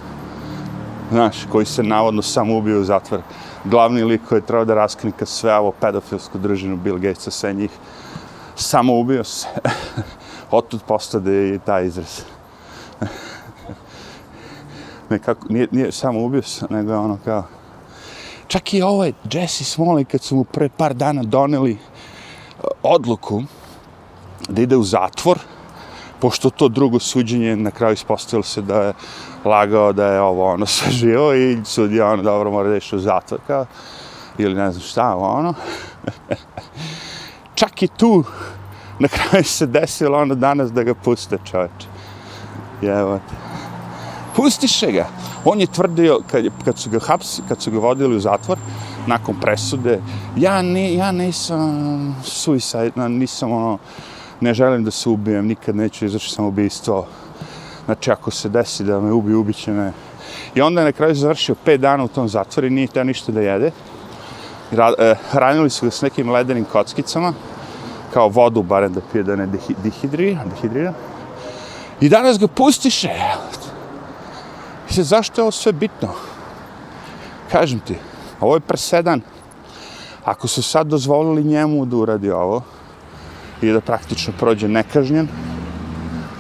Znaš, 1.12 1.36
koji 1.52 1.66
se 1.66 1.84
navodno 1.84 2.22
samo 2.22 2.58
ubio 2.58 2.82
u 2.82 2.84
zatvor. 2.84 3.22
Glavni 3.66 4.04
lik 4.04 4.22
koji 4.30 4.40
je 4.40 4.46
trebao 4.46 4.66
da 4.66 4.76
raskrinka 4.76 5.26
sve 5.26 5.56
ovo 5.56 5.72
pedofilsku 5.72 6.38
držinu 6.38 6.78
Bill 6.78 6.98
Gatesa, 6.98 7.32
sve 7.32 7.54
njih 7.54 7.72
samo 8.62 9.00
ubio 9.00 9.24
se. 9.24 9.48
Otud 10.52 10.82
postade 10.88 11.50
i 11.50 11.60
taj 11.60 11.86
izraz. 11.86 12.22
Nekako, 15.10 15.48
nije, 15.50 15.68
nije 15.72 15.92
samo 15.92 16.20
ubio 16.20 16.42
se, 16.42 16.66
nego 16.70 16.98
ono 16.98 17.18
kao... 17.26 17.44
Čak 18.48 18.74
i 18.74 18.82
ovaj 18.82 19.14
Jesse 19.32 19.64
Smolley, 19.64 20.04
kad 20.04 20.22
su 20.22 20.36
mu 20.36 20.44
pre 20.44 20.70
par 20.70 20.94
dana 20.94 21.24
doneli 21.24 21.72
e, 21.72 21.78
odluku 22.84 23.44
da 24.50 24.62
ide 24.62 24.76
u 24.76 24.84
zatvor, 24.84 25.40
pošto 26.20 26.50
to 26.50 26.68
drugo 26.68 27.00
suđenje 27.00 27.56
na 27.56 27.72
kraju 27.72 27.94
ispostavilo 27.94 28.44
se 28.44 28.62
da 28.62 28.82
je 28.82 28.94
lagao 29.46 29.94
da 29.94 30.06
je 30.06 30.22
ovo 30.22 30.46
ono 30.54 30.66
sve 30.66 30.92
živo 31.02 31.34
i 31.34 31.62
sudija 31.66 32.08
ono 32.08 32.24
dobro 32.24 32.52
mora 32.52 32.70
da 32.70 32.80
u 32.94 33.00
zatvor 33.00 33.40
kao 33.48 33.66
ili 34.38 34.56
ne 34.56 34.72
znam 34.72 34.82
šta 34.82 35.16
ono 35.16 35.54
čak 37.56 37.84
i 37.84 37.88
tu 37.88 38.24
na 39.02 39.08
kraju 39.08 39.44
se 39.44 39.66
desilo 39.66 40.18
ono 40.18 40.36
danas 40.36 40.72
da 40.72 40.84
ga 40.84 40.94
puste 40.94 41.38
čovječe. 41.52 41.88
Jevo 42.82 43.20
te. 43.30 43.36
Pustiše 44.36 44.92
ga. 44.92 45.08
On 45.46 45.60
je 45.60 45.68
tvrdio, 45.68 46.20
kad, 46.32 46.46
kad, 46.66 46.78
su 46.78 46.90
ga 46.90 47.00
hapsi, 47.00 47.42
kad 47.48 47.62
su 47.62 47.72
ga 47.72 47.80
vodili 47.80 48.16
u 48.16 48.20
zatvor, 48.20 48.58
nakon 49.08 49.36
presude, 49.42 50.00
ja, 50.38 50.62
ne, 50.62 50.94
ja 50.94 51.12
nisam 51.12 52.16
suicide, 52.24 53.10
nisam 53.10 53.52
ono, 53.52 53.78
ne 54.42 54.54
želim 54.54 54.84
da 54.84 54.92
se 54.92 55.10
ubijem, 55.10 55.48
nikad 55.48 55.76
neću 55.76 56.06
izvršiti 56.06 56.36
samoubistvo. 56.36 57.08
Znači, 57.86 58.12
ako 58.12 58.32
se 58.32 58.50
desi 58.50 58.84
da 58.84 59.00
me 59.00 59.12
ubi, 59.12 59.34
ubiće 59.34 59.72
me. 59.72 59.92
I 60.56 60.62
onda 60.62 60.82
je 60.82 60.86
na 60.86 60.92
kraju 60.92 61.16
završio 61.16 61.56
pet 61.66 61.82
dana 61.82 62.04
u 62.04 62.08
tom 62.08 62.30
zatvoru 62.30 62.68
i 62.68 62.70
nije 62.70 62.88
teo 62.88 63.04
ništa 63.04 63.32
da 63.32 63.42
jede. 63.42 63.72
Ra, 64.72 64.94
eh, 65.00 65.16
hranili 65.32 65.70
su 65.70 65.86
ga 65.86 65.92
s 65.92 66.02
nekim 66.02 66.30
ledenim 66.30 66.66
kockicama, 66.66 67.34
kao 68.14 68.30
vodu, 68.30 68.64
barem 68.64 68.94
da 68.94 69.02
pije 69.12 69.24
da 69.24 69.36
ne 69.36 69.48
dehidrira, 69.84 70.44
dehidrira. 70.46 70.94
I 72.02 72.10
danas 72.10 72.40
ga 72.40 72.48
pustiše. 72.48 73.10
I 74.90 74.94
se, 74.94 75.04
zašto 75.04 75.42
je 75.42 75.44
ovo 75.44 75.52
sve 75.52 75.72
bitno? 75.72 76.10
Kažem 77.52 77.80
ti, 77.80 77.96
ovo 78.40 78.56
je 78.56 78.60
presedan. 78.60 79.22
Ako 80.26 80.48
su 80.48 80.64
sad 80.64 80.88
dozvolili 80.88 81.44
njemu 81.44 81.86
da 81.86 81.96
uradi 81.98 82.32
ovo 82.32 82.62
i 83.62 83.72
da 83.72 83.82
praktično 83.82 84.34
prođe 84.40 84.68
nekažnjen, 84.68 85.28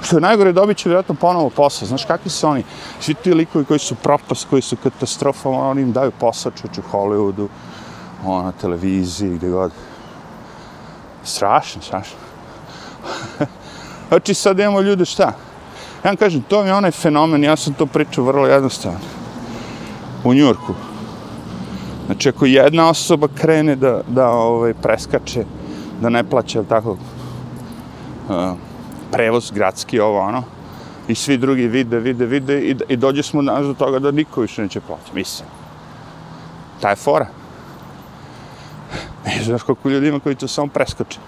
što 0.01 0.17
je 0.17 0.21
najgore, 0.21 0.53
dobit 0.53 0.77
će 0.77 0.89
vjerojatno 0.89 1.15
ponovo 1.15 1.49
posao. 1.49 1.87
Znaš 1.87 2.05
kakvi 2.05 2.29
su 2.29 2.47
oni? 2.47 2.63
Svi 2.99 3.13
ti 3.13 3.33
likovi 3.33 3.65
koji 3.65 3.79
su 3.79 3.95
propast, 3.95 4.47
koji 4.49 4.61
su 4.61 4.77
katastrofa, 4.83 5.49
oni 5.49 5.81
im 5.81 5.91
daju 5.91 6.11
posao 6.19 6.51
čuču 6.51 6.81
u 6.81 6.97
Hollywoodu, 6.97 7.47
ono, 8.25 8.43
na 8.43 8.51
televiziji, 8.51 9.35
gdje 9.35 9.49
god. 9.49 9.71
Strašno, 11.23 11.81
strašno. 11.81 12.17
znači 14.09 14.33
sad 14.33 14.59
imamo 14.59 14.81
ljude 14.81 15.05
šta? 15.05 15.23
Ja 16.03 16.09
vam 16.09 16.15
kažem, 16.15 16.41
to 16.41 16.63
mi 16.63 16.69
je 16.69 16.73
onaj 16.73 16.91
fenomen, 16.91 17.43
ja 17.43 17.55
sam 17.55 17.73
to 17.73 17.85
pričao 17.85 18.23
vrlo 18.23 18.47
jednostavno. 18.47 18.99
U 20.23 20.33
Njurku. 20.33 20.73
Znači 22.05 22.29
ako 22.29 22.45
jedna 22.45 22.89
osoba 22.89 23.27
krene 23.35 23.75
da, 23.75 24.01
da 24.07 24.29
ovaj, 24.29 24.73
preskače, 24.73 25.45
da 26.01 26.09
ne 26.09 26.23
plaće, 26.23 26.57
ali 26.57 26.67
tako, 26.67 26.91
uh, 26.91 26.97
prevoz 29.11 29.51
gradski, 29.51 29.99
ovo 29.99 30.19
ono, 30.19 30.43
i 31.07 31.15
svi 31.15 31.37
drugi 31.37 31.67
vide, 31.67 31.99
vide, 31.99 32.25
vide, 32.25 32.59
i, 32.59 32.75
i 32.87 32.97
dođe 32.97 33.23
smo 33.23 33.41
danas 33.41 33.67
do 33.67 33.73
toga 33.73 33.99
da 33.99 34.11
niko 34.11 34.41
više 34.41 34.61
neće 34.61 34.81
plaćati. 34.81 35.15
Mislim, 35.15 35.47
Ta 36.81 36.89
je 36.89 36.95
fora. 36.95 37.27
Ne 39.25 39.43
znaš 39.43 39.63
koliko 39.63 39.89
ljudi 39.89 40.07
ima 40.07 40.19
koji 40.19 40.35
to 40.35 40.47
samo 40.47 40.67
preskoče. 40.67 41.19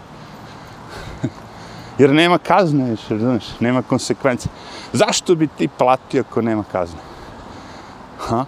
Jer 1.97 2.09
nema 2.09 2.37
kazne 2.37 2.89
još, 2.89 2.99
znaš, 3.07 3.43
nema 3.59 3.81
konsekvence. 3.81 4.49
Zašto 4.93 5.35
bi 5.35 5.47
ti 5.47 5.67
platio 5.77 6.23
ako 6.29 6.41
nema 6.41 6.63
kazne? 6.71 6.99
Ha? 8.17 8.45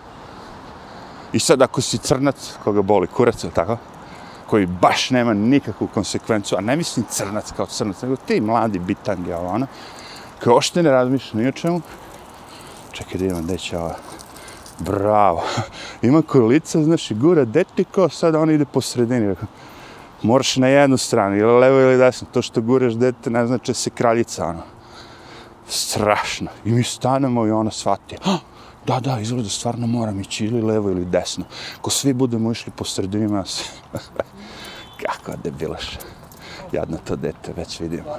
I 1.34 1.40
sad 1.40 1.62
ako 1.62 1.82
si 1.82 1.98
crnac, 1.98 2.54
koga 2.64 2.82
boli 2.82 3.08
kurac, 3.08 3.44
ili 3.44 3.54
tako? 3.54 3.78
Koji 4.48 4.66
baš 4.66 5.10
nema 5.10 5.34
nikakvu 5.34 5.88
konsekvencu, 5.88 6.56
a 6.58 6.62
ne 6.62 6.76
mislim 6.76 7.06
crnac 7.10 7.52
kao 7.58 7.66
crnac, 7.66 8.02
nego 8.02 8.16
ti 8.16 8.42
mladi 8.42 8.80
bitangi, 8.80 9.34
ovo 9.34 9.48
ono, 9.48 9.68
koji 10.44 10.56
ošte 10.56 10.84
ne 10.84 10.92
razmišlja 10.92 11.40
ni 11.40 11.48
o 11.48 11.52
čemu. 11.52 11.82
Čekaj 12.92 13.20
da 13.20 13.26
imam, 13.26 13.44
gde 13.44 13.58
će 13.58 13.78
ova? 13.78 13.96
Bravo. 14.80 15.44
Ima 16.02 16.22
kolica, 16.22 16.84
znaš, 16.84 17.12
i 17.12 17.16
gura 17.16 17.46
detiko, 17.46 18.10
sad 18.10 18.36
on 18.36 18.52
ide 18.52 18.66
po 18.66 18.82
sredini. 18.82 19.28
Rekao, 19.28 19.48
moraš 20.22 20.56
na 20.56 20.68
jednu 20.68 20.98
stranu, 20.98 21.38
ili 21.38 21.60
levo 21.60 21.80
ili 21.80 21.98
desno, 21.98 22.28
to 22.32 22.42
što 22.42 22.62
guraš 22.62 22.94
dete 22.94 23.30
ne 23.30 23.48
znači 23.48 23.74
se 23.74 23.90
kraljica, 23.90 24.46
ono. 24.46 24.64
Strašno. 25.68 26.48
I 26.66 26.72
mi 26.72 26.84
stanemo 26.84 27.48
i 27.48 27.52
ona 27.52 27.72
shvati, 27.72 28.18
da, 28.88 29.00
da, 29.00 29.20
izgleda, 29.20 29.50
stvarno 29.50 29.88
moram 29.88 30.20
ići 30.20 30.46
ili 30.46 30.62
levo 30.62 30.90
ili 30.90 31.06
desno. 31.06 31.46
Ko 31.82 31.90
svi 31.90 32.14
budemo 32.14 32.52
išli 32.52 32.72
po 32.76 32.86
sredini 32.86 33.46
se... 33.46 33.64
Kako 35.06 35.38
debilaš. 35.44 35.98
Jadno 36.72 36.98
to 37.08 37.16
dete, 37.16 37.54
već 37.58 37.80
vidimo. 37.80 38.18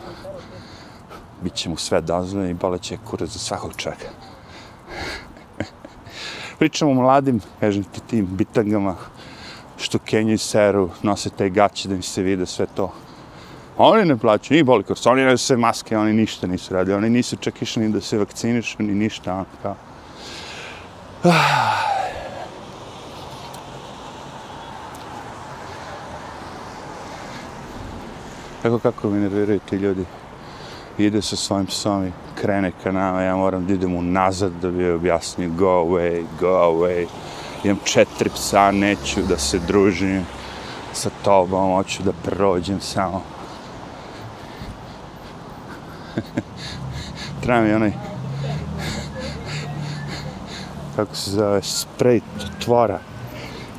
Biće 1.42 1.68
mu 1.68 1.76
sve 1.76 2.00
dozvoljeno 2.00 2.50
i 2.50 2.54
boleće 2.54 2.98
kurac 3.04 3.30
za 3.30 3.38
svakog 3.38 3.72
čovjeka. 3.76 4.06
Pričamo 6.58 6.90
o 6.90 6.94
mladim, 6.94 7.40
kažem 7.60 7.84
ti, 7.84 8.00
tim 8.00 8.26
bitangama, 8.26 8.96
što 9.76 9.98
kenju 9.98 10.32
i 10.32 10.38
seru, 10.38 10.90
nose 11.02 11.30
te 11.30 11.50
gaće 11.50 11.88
da 11.88 11.94
im 11.94 12.02
se 12.02 12.22
vide 12.22 12.46
sve 12.46 12.66
to. 12.76 12.92
Oni 13.78 14.04
ne 14.04 14.16
plaću, 14.16 14.54
ni 14.54 14.62
boli 14.62 14.84
kurs, 14.84 15.06
oni 15.06 15.25
ne 15.25 15.38
se 15.38 15.56
maske, 15.56 15.98
oni 15.98 16.12
ništa 16.12 16.46
nisu 16.46 16.75
radili, 16.75 16.96
oni 16.96 17.10
nisu 17.10 17.36
čak 17.36 17.62
išli 17.62 17.82
ni 17.82 17.92
da 17.92 18.00
se 18.00 18.18
vakcinišu, 18.18 18.82
ni 18.82 18.94
ništa, 18.94 19.34
ono, 19.34 19.44
kao. 19.62 19.76
Ah. 21.25 21.96
Kako, 28.62 28.78
kako 28.78 29.10
mi 29.10 29.20
nerviraju 29.20 29.60
ti 29.68 29.76
ljudi? 29.76 30.04
Ide 30.98 31.22
sa 31.22 31.36
svojim 31.36 31.66
psom 31.66 32.06
i 32.06 32.12
krene 32.34 32.72
ka 32.82 32.92
nama, 32.92 33.22
ja 33.22 33.36
moram 33.36 33.66
da 33.66 33.72
idem 33.72 33.94
unazad 33.94 34.52
da 34.62 34.70
bi 34.70 34.90
objasnio 34.90 35.50
go 35.50 35.66
away, 35.66 36.24
go 36.40 36.46
away. 36.46 37.06
Imam 37.64 37.78
četiri 37.84 38.30
psa, 38.30 38.70
neću 38.70 39.22
da 39.22 39.38
se 39.38 39.58
družim 39.58 40.26
sa 40.92 41.10
tobom, 41.24 41.74
hoću 41.74 42.02
da 42.02 42.12
prođem 42.12 42.80
samo. 42.80 43.22
Treba 47.42 47.60
mi 47.60 47.72
onaj 47.72 47.92
kako 50.96 51.14
se 51.14 51.30
zove, 51.30 51.62
sprej 51.62 52.20
tvora. 52.64 52.98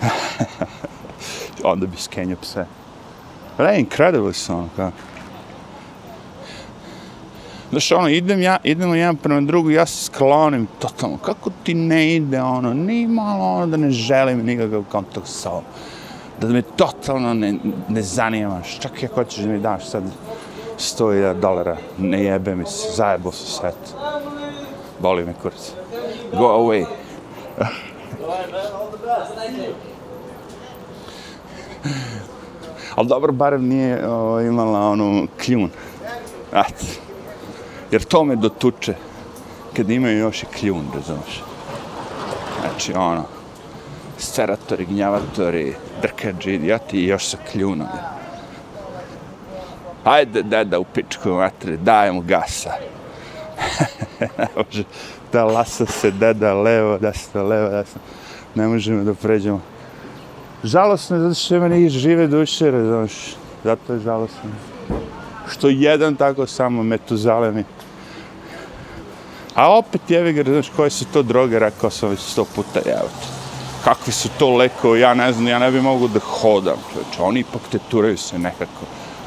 Onda 1.63 1.85
bi 1.87 1.97
skenio 1.97 2.37
pse. 2.41 2.65
Ale, 3.57 3.79
incredible 3.79 4.33
su 4.33 4.53
ono. 4.53 4.91
Znaš, 7.69 7.91
ono, 7.91 8.09
idem 8.09 8.41
ja, 8.41 8.57
idemo 8.63 8.95
jedan 8.95 9.15
prema 9.15 9.41
drugu, 9.41 9.69
ja 9.69 9.85
se 9.85 10.05
sklonim 10.05 10.67
totalno. 10.79 11.17
Kako 11.17 11.49
ti 11.63 11.73
ne 11.73 12.15
ide, 12.15 12.41
ono, 12.41 12.73
ni 12.73 13.07
malo, 13.07 13.45
ono, 13.45 13.67
da 13.67 13.77
ne 13.77 13.91
želim 13.91 14.45
nikakav 14.45 14.83
kontakt 14.91 15.27
sa 15.27 15.49
ovom. 15.49 15.63
Da 16.41 16.47
me 16.47 16.61
totalno 16.61 17.33
ne, 17.33 17.55
ne 17.89 18.01
zanimaš. 18.01 18.79
Čak 18.79 19.03
i 19.03 19.05
ako 19.05 19.15
hoćeš 19.15 19.43
da 19.43 19.49
mi 19.49 19.59
daš 19.59 19.89
sad 19.89 20.03
100.000 20.77 21.39
dolara, 21.39 21.77
ne 21.97 22.23
jebe 22.23 22.55
mi 22.55 22.65
se, 22.65 22.95
zajebo 22.95 23.31
se 23.31 23.45
svet. 23.45 23.95
Boli 24.99 25.25
me 25.25 25.33
kurac. 25.41 25.71
Go 26.31 26.45
away. 26.45 26.85
Ali 32.95 33.07
dobro, 33.07 33.31
barem 33.31 33.67
nije 33.67 34.09
o, 34.09 34.41
imala 34.41 34.89
onu 34.89 35.27
kljun. 35.45 35.69
Ati. 36.51 37.06
Jer 37.91 38.03
to 38.03 38.23
me 38.23 38.35
dotuče 38.35 38.93
kad 39.75 39.89
imaju 39.89 40.17
još 40.17 40.43
i 40.43 40.45
kljun, 40.45 40.85
razumiješ. 40.93 41.43
Znači, 42.61 42.93
ono, 42.93 43.23
sceratori, 44.17 44.85
gnjavatori, 44.85 45.75
drkađi, 46.01 46.53
idioti 46.53 46.97
i 46.97 47.07
još 47.07 47.25
sa 47.25 47.37
kljunom. 47.51 47.87
Ajde, 50.03 50.43
deda, 50.43 50.79
u 50.79 50.83
pičku 50.83 51.29
matri, 51.29 51.77
daj 51.77 52.11
mu 52.11 52.21
gasa. 52.21 52.71
da 55.31 55.45
lasa 55.45 55.85
se 55.85 56.11
deda 56.11 56.53
levo, 56.53 56.97
desno, 56.97 57.43
levo, 57.43 57.69
desno. 57.69 58.01
Ne 58.55 58.67
možemo 58.67 59.03
da 59.03 59.13
pređemo. 59.13 59.61
Žalosno 60.63 61.15
je 61.15 61.21
zato 61.21 61.35
što 61.35 61.55
ima 61.55 61.67
njih 61.67 61.89
žive 61.89 62.27
duše, 62.27 62.71
razumiješ. 62.71 63.35
Zato 63.63 63.93
je 63.93 63.99
žalosno. 63.99 64.49
Što 65.51 65.69
jedan 65.69 66.15
tako 66.15 66.47
samo 66.47 66.83
metuzalemi. 66.83 67.63
A 69.55 69.77
opet 69.77 70.01
jeve 70.09 70.33
ga, 70.33 70.43
znaš, 70.43 70.69
koje 70.75 70.89
su 70.89 71.05
to 71.13 71.23
droge, 71.23 71.59
rekao 71.59 71.89
sam 71.89 72.09
već 72.09 72.19
sto 72.19 72.45
puta, 72.45 72.79
evo 72.85 73.09
te. 73.21 73.27
Kakvi 73.83 74.13
su 74.13 74.29
to 74.39 74.55
lekovi, 74.55 74.99
ja 74.99 75.13
ne 75.13 75.33
znam, 75.33 75.47
ja 75.47 75.59
ne 75.59 75.71
bi 75.71 75.81
mogu 75.81 76.07
da 76.07 76.19
hodam, 76.19 76.77
čovječe. 76.93 77.21
Oni 77.21 77.39
ipak 77.39 77.61
te 77.71 77.79
turaju 77.89 78.17
se 78.17 78.39
nekako 78.39 78.85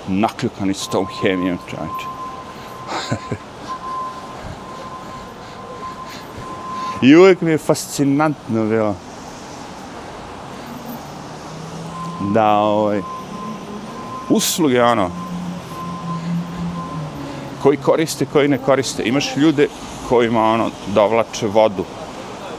nakljukani 0.08 0.74
s 0.74 0.88
tom 0.88 1.06
hemijom, 1.22 1.58
čovječe. 1.70 2.06
I 7.02 7.16
uvijek 7.16 7.40
mi 7.40 7.50
je 7.50 7.58
fascinantno 7.58 8.64
bilo 8.64 8.94
da 12.34 12.56
ovaj, 12.56 13.00
usluge, 14.28 14.82
ono, 14.82 15.10
koji 17.62 17.76
koriste, 17.76 18.26
koji 18.32 18.48
ne 18.48 18.58
koriste. 18.58 19.02
Imaš 19.04 19.36
ljude 19.36 19.68
kojima, 20.08 20.44
ono, 20.44 20.70
dovlače 20.94 21.46
vodu 21.46 21.84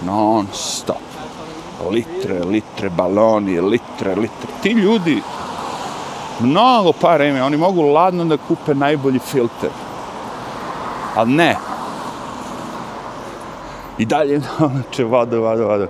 non 0.05 0.47
stop. 0.53 0.97
Litre, 1.91 2.43
litre, 2.43 2.89
baloni, 2.89 3.59
litre, 3.61 4.15
litre. 4.15 4.49
Ti 4.61 4.69
ljudi, 4.69 5.21
mnogo 6.39 6.91
para 6.91 7.25
imaju, 7.25 7.45
oni 7.45 7.57
mogu 7.57 7.81
ladno 7.81 8.25
da 8.25 8.37
kupe 8.37 8.75
najbolji 8.75 9.19
filter. 9.19 9.69
Ali 11.15 11.31
ne, 11.31 11.55
I 14.01 14.05
dalje 14.05 14.39
znači 14.57 15.03
vodu, 15.03 15.41
vodu, 15.41 15.67
vodu. 15.67 15.87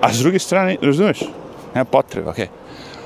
A 0.00 0.12
s 0.12 0.18
druge 0.18 0.38
strane, 0.38 0.76
razumeš, 0.82 1.20
nema 1.74 1.84
potrebe, 1.84 2.30
okej. 2.30 2.46
Okay. 2.46 2.48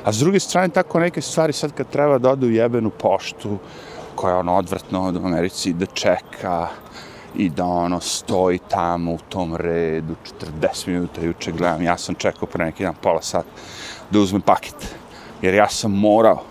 A 0.04 0.12
s 0.12 0.18
druge 0.18 0.40
strane, 0.40 0.68
tako 0.68 1.00
neke 1.00 1.20
stvari 1.20 1.52
sad 1.52 1.72
kad 1.72 1.88
treba 1.88 2.18
da 2.18 2.30
odu 2.30 2.46
u 2.46 2.50
jebenu 2.50 2.90
poštu, 2.90 3.58
koja 4.18 4.32
je 4.32 4.38
ono 4.38 4.56
odvratno 4.56 5.02
od 5.02 5.16
Americi, 5.16 5.72
da 5.72 5.86
čeka 5.86 6.68
i 7.36 7.50
da 7.50 7.64
ono 7.64 8.00
stoji 8.00 8.58
tamo 8.58 9.12
u 9.12 9.18
tom 9.28 9.56
redu 9.56 10.14
40 10.62 10.88
minuta 10.88 11.20
juče 11.20 11.52
gledam, 11.52 11.82
ja 11.82 11.98
sam 11.98 12.14
čekao 12.14 12.48
pre 12.48 12.64
neki 12.64 12.82
dan 12.82 12.94
pola 13.02 13.22
sat 13.22 13.46
da 14.10 14.18
uzmem 14.18 14.42
paket. 14.42 14.94
Jer 15.42 15.54
ja 15.54 15.68
sam 15.68 15.92
morao, 15.92 16.42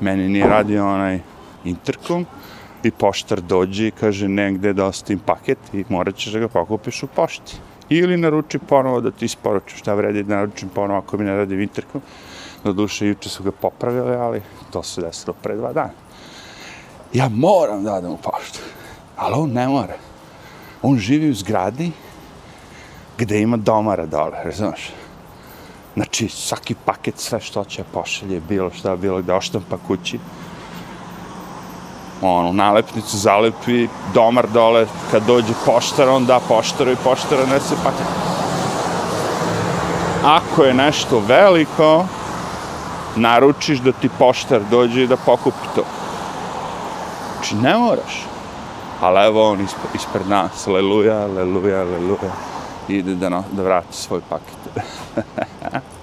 meni 0.00 0.28
nije 0.28 0.48
radio 0.48 0.86
onaj 0.86 1.20
interkom, 1.64 2.26
i 2.82 2.90
poštar 2.90 3.40
dođe 3.40 3.88
i 3.88 3.90
kaže 3.90 4.28
negde 4.28 4.72
da 4.72 4.86
ostavim 4.86 5.18
paket 5.18 5.58
i 5.72 5.84
morat 5.88 6.16
ćeš 6.16 6.32
da 6.32 6.38
ga 6.38 6.48
pokupiš 6.48 7.02
u 7.02 7.06
pošti. 7.06 7.56
Ili 7.88 8.16
naruči 8.16 8.58
ponovo 8.58 9.00
da 9.00 9.10
ti 9.10 9.24
isporuču 9.24 9.76
šta 9.76 9.94
vredi 9.94 10.22
da 10.22 10.36
naručim 10.36 10.68
ponovo 10.68 10.98
ako 10.98 11.18
mi 11.18 11.24
ne 11.24 11.36
radi 11.36 11.62
interkom 11.62 12.02
Na 12.64 12.72
duše, 12.72 13.06
juče 13.06 13.28
su 13.28 13.42
ga 13.42 13.52
popravili, 13.52 14.14
ali 14.14 14.42
to 14.70 14.82
se 14.82 15.00
desilo 15.00 15.34
pre 15.42 15.56
dva 15.56 15.72
dana. 15.72 16.07
Ja 17.12 17.28
moram 17.28 17.84
da 17.84 17.94
odem 17.94 18.10
u 18.10 18.16
poštu, 18.16 18.58
ali 19.16 19.34
on 19.34 19.52
ne 19.52 19.68
mora. 19.68 19.96
On 20.82 20.98
živi 20.98 21.30
u 21.30 21.34
zgradi 21.34 21.92
gde 23.18 23.40
ima 23.40 23.56
domara 23.56 24.06
dole, 24.06 24.44
razumiješ? 24.44 24.90
Znači, 25.94 26.28
svaki 26.28 26.74
paket, 26.84 27.18
sve 27.18 27.40
što 27.40 27.64
će 27.64 27.84
pošalje, 27.92 28.40
bilo 28.48 28.70
šta, 28.70 28.96
bilo 28.96 29.22
gde 29.22 29.32
oštampa 29.32 29.76
kući, 29.86 30.18
ono, 32.22 32.52
nalepnicu 32.52 33.18
zalepi, 33.18 33.88
domar 34.14 34.46
dole, 34.48 34.86
kad 35.10 35.26
dođe 35.26 35.52
poštar, 35.66 36.08
on 36.08 36.26
da 36.26 36.40
poštaru 36.48 36.92
i 36.92 36.96
poštara 37.04 37.46
nese 37.46 37.74
paket. 37.84 38.06
Ako 40.24 40.62
je 40.62 40.74
nešto 40.74 41.22
veliko, 41.28 42.04
naručiš 43.16 43.78
da 43.78 43.92
ti 43.92 44.08
poštar 44.18 44.60
dođe 44.70 45.02
i 45.02 45.06
da 45.06 45.16
pokupi 45.16 45.66
to. 45.74 45.84
Znači, 47.38 47.56
ne 47.56 47.76
moraš. 47.76 48.26
Ali 49.00 49.26
evo 49.26 49.50
on 49.50 49.60
ispred, 49.60 49.94
ispred 49.94 50.28
nas, 50.28 50.66
leluja, 50.66 51.26
leluja, 51.26 51.84
leluja, 51.84 52.32
ide 52.88 53.14
da, 53.14 53.28
no, 53.28 53.44
da 53.52 53.62
vrati 53.62 53.96
svoj 53.96 54.20
paket. 54.28 54.58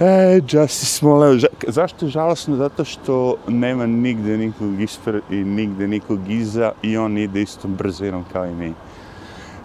E, 0.00 0.40
Jussi 0.48 0.86
Smollett, 0.86 1.54
zašto 1.68 2.06
je 2.06 2.10
žalosno? 2.10 2.56
Zato 2.56 2.84
što 2.84 3.36
nema 3.48 3.86
nigde 3.86 4.38
nikog 4.38 4.80
ispred 4.80 5.22
i 5.30 5.36
nigde 5.36 5.88
nikog 5.88 6.30
iza 6.30 6.72
i 6.82 6.96
on 6.96 7.18
ide 7.18 7.42
istom 7.42 7.74
brzinom 7.74 8.24
kao 8.32 8.46
i 8.46 8.54
mi. 8.54 8.74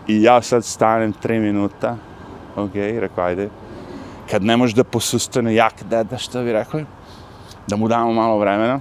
I 0.07 0.21
ja 0.24 0.41
sad 0.41 0.65
stanem 0.65 1.13
3 1.24 1.39
minuta, 1.39 1.97
ok, 2.55 2.74
rekao, 2.75 3.25
ajde, 3.25 3.50
kad 4.31 4.43
ne 4.43 4.57
može 4.57 4.75
da 4.75 4.83
posustane 4.83 5.55
jak 5.55 5.83
deda, 5.89 6.17
što 6.17 6.43
bi 6.43 6.53
rekli, 6.53 6.86
da 7.67 7.75
mu 7.75 7.88
damo 7.88 8.13
malo 8.13 8.38
vremena, 8.38 8.79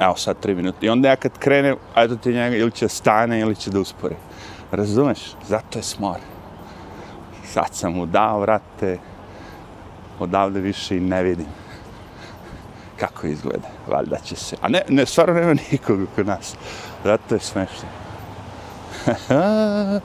evo 0.00 0.16
sad 0.16 0.40
tri 0.40 0.54
minuta, 0.54 0.78
i 0.80 0.88
onda 0.88 1.08
ja 1.08 1.16
kad 1.16 1.38
krene, 1.38 1.76
ajde 1.94 2.16
ti 2.16 2.32
njega, 2.32 2.56
ili 2.56 2.70
će 2.70 2.88
stane, 2.88 3.40
ili 3.40 3.56
će 3.56 3.70
da 3.70 3.80
uspori. 3.80 4.16
Razumeš? 4.72 5.18
Zato 5.48 5.78
je 5.78 5.82
smor. 5.82 6.18
Sad 7.44 7.68
sam 7.72 7.92
mu 7.92 8.06
dao, 8.06 8.40
vrate, 8.40 8.98
odavde 10.18 10.60
više 10.60 10.96
i 10.96 11.00
ne 11.00 11.22
vidim 11.22 11.46
kako 13.00 13.26
izgleda. 13.26 13.68
Valjda 13.86 14.18
će 14.18 14.36
se. 14.36 14.56
A 14.62 14.68
ne, 14.68 14.82
ne, 14.88 15.06
stvarno 15.06 15.34
nema 15.34 15.54
nikog 15.70 16.00
kod 16.16 16.26
nas. 16.26 16.54
Zato 17.04 17.34
je 17.34 17.40
smešno. 17.40 17.88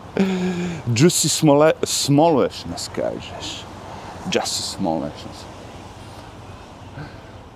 Juicy 0.97 1.27
smole, 1.27 1.71
smoluješ 1.83 2.65
nas, 2.65 2.89
kažeš. 2.95 3.63
Just 4.33 4.75
smoluješ 4.75 5.25
nas. 5.27 5.50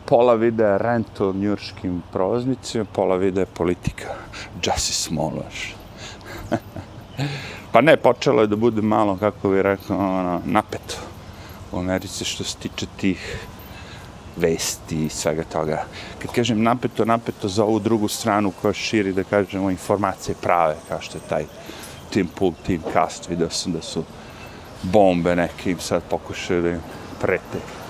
Pola 0.06 0.34
videa 0.34 0.78
rent 0.78 1.22
o 1.22 1.34
njurškim 1.34 2.04
proznicima, 2.12 2.86
pola 2.86 3.16
videa 3.16 3.46
politika. 3.46 4.14
Džusi 4.62 4.94
Smolaš. 4.94 5.76
pa 7.72 7.82
ne, 7.82 7.98
počelo 7.98 8.42
je 8.42 8.48
da 8.48 8.56
bude 8.56 8.82
malo, 8.82 9.18
kako 9.18 9.50
bi 9.50 9.62
rekao, 9.62 9.98
ono, 9.98 10.42
napeto 10.46 10.96
u 11.72 11.80
Americi 11.80 12.26
što 12.26 12.44
se 12.44 12.58
tiče 12.58 12.86
tih 12.98 13.48
vesti 14.38 15.06
i 15.06 15.10
svega 15.10 15.44
toga. 15.44 15.84
Kad 16.22 16.32
kažem 16.32 16.64
napeto, 16.64 17.06
napeto 17.06 17.48
za 17.48 17.64
ovu 17.64 17.80
drugu 17.80 18.08
stranu 18.08 18.52
koja 18.62 18.74
širi, 18.74 19.14
da 19.14 19.24
kažemo, 19.24 19.72
informacije 19.72 20.36
prave, 20.42 20.76
kao 20.90 21.02
što 21.02 21.18
je 21.18 21.30
taj 21.30 21.46
Tim 22.10 22.28
Pool, 22.28 22.52
Tim 22.66 22.82
Cast, 22.94 23.30
vidio 23.30 23.50
sam 23.50 23.72
da 23.72 23.82
su 23.82 24.04
bombe 24.84 25.36
neke 25.36 25.72
im 25.72 25.80
sad 25.80 26.04
pokušaju 26.10 26.62
da 26.62 26.70
im 26.70 26.82
prete. 27.22 27.85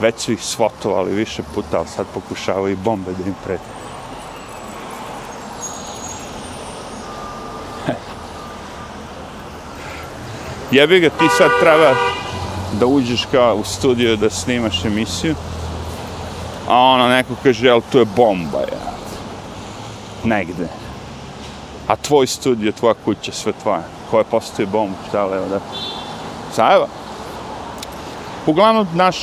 Već 0.00 0.14
su 0.18 0.32
ih 0.32 0.44
svotovali 0.44 1.14
više 1.14 1.42
puta, 1.54 1.78
ali 1.78 1.88
sad 1.88 2.06
pokušavaju 2.14 2.72
i 2.72 2.76
bombe 2.76 3.12
da 3.12 3.28
im 3.28 3.34
prete. 3.44 3.64
Jebi 10.76 11.00
ga, 11.00 11.08
ti 11.08 11.24
sad 11.38 11.50
treba 11.60 11.94
da 12.80 12.86
uđeš 12.86 13.26
kao 13.30 13.54
u 13.56 13.64
studio 13.64 14.16
da 14.16 14.30
snimaš 14.30 14.84
emisiju, 14.84 15.34
a 16.68 16.78
ono 16.78 17.08
neko 17.08 17.34
kaže, 17.42 17.66
jel, 17.66 17.80
to 17.92 17.98
je 17.98 18.04
bomba, 18.04 18.60
ja. 18.60 18.94
Negde. 20.24 20.68
A 21.88 21.96
tvoj 21.96 22.26
studio, 22.26 22.72
tvoja 22.72 22.94
kuća, 23.04 23.32
sve 23.32 23.52
tvoje. 23.62 23.82
Koje 24.10 24.24
postoji 24.24 24.66
bomba, 24.66 24.96
šta 25.08 25.26
li, 25.26 25.36
evo 25.36 25.46
da. 25.48 25.60
Zajeva. 26.56 26.86
Uglavnom, 28.46 28.86
naš, 28.94 29.16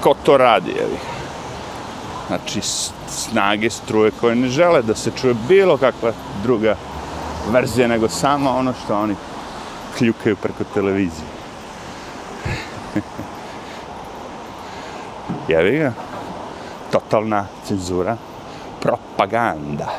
ko 0.00 0.14
to 0.24 0.36
radi, 0.36 0.70
evi. 0.70 0.98
Znači, 2.26 2.60
snage, 3.08 3.70
struje 3.70 4.10
koje 4.20 4.36
ne 4.36 4.48
žele 4.48 4.82
da 4.82 4.94
se 4.94 5.10
čuje 5.20 5.34
bilo 5.48 5.76
kakva 5.76 6.12
druga 6.42 6.76
verzija 7.50 7.88
nego 7.88 8.08
samo 8.08 8.50
ono 8.50 8.72
što 8.84 8.98
oni 8.98 9.14
kljukaju 9.98 10.36
preko 10.36 10.64
televizije. 10.74 11.28
Jevi 15.48 15.78
ga. 15.78 15.92
Totalna 16.92 17.46
cenzura. 17.64 18.16
Propaganda. 18.80 19.92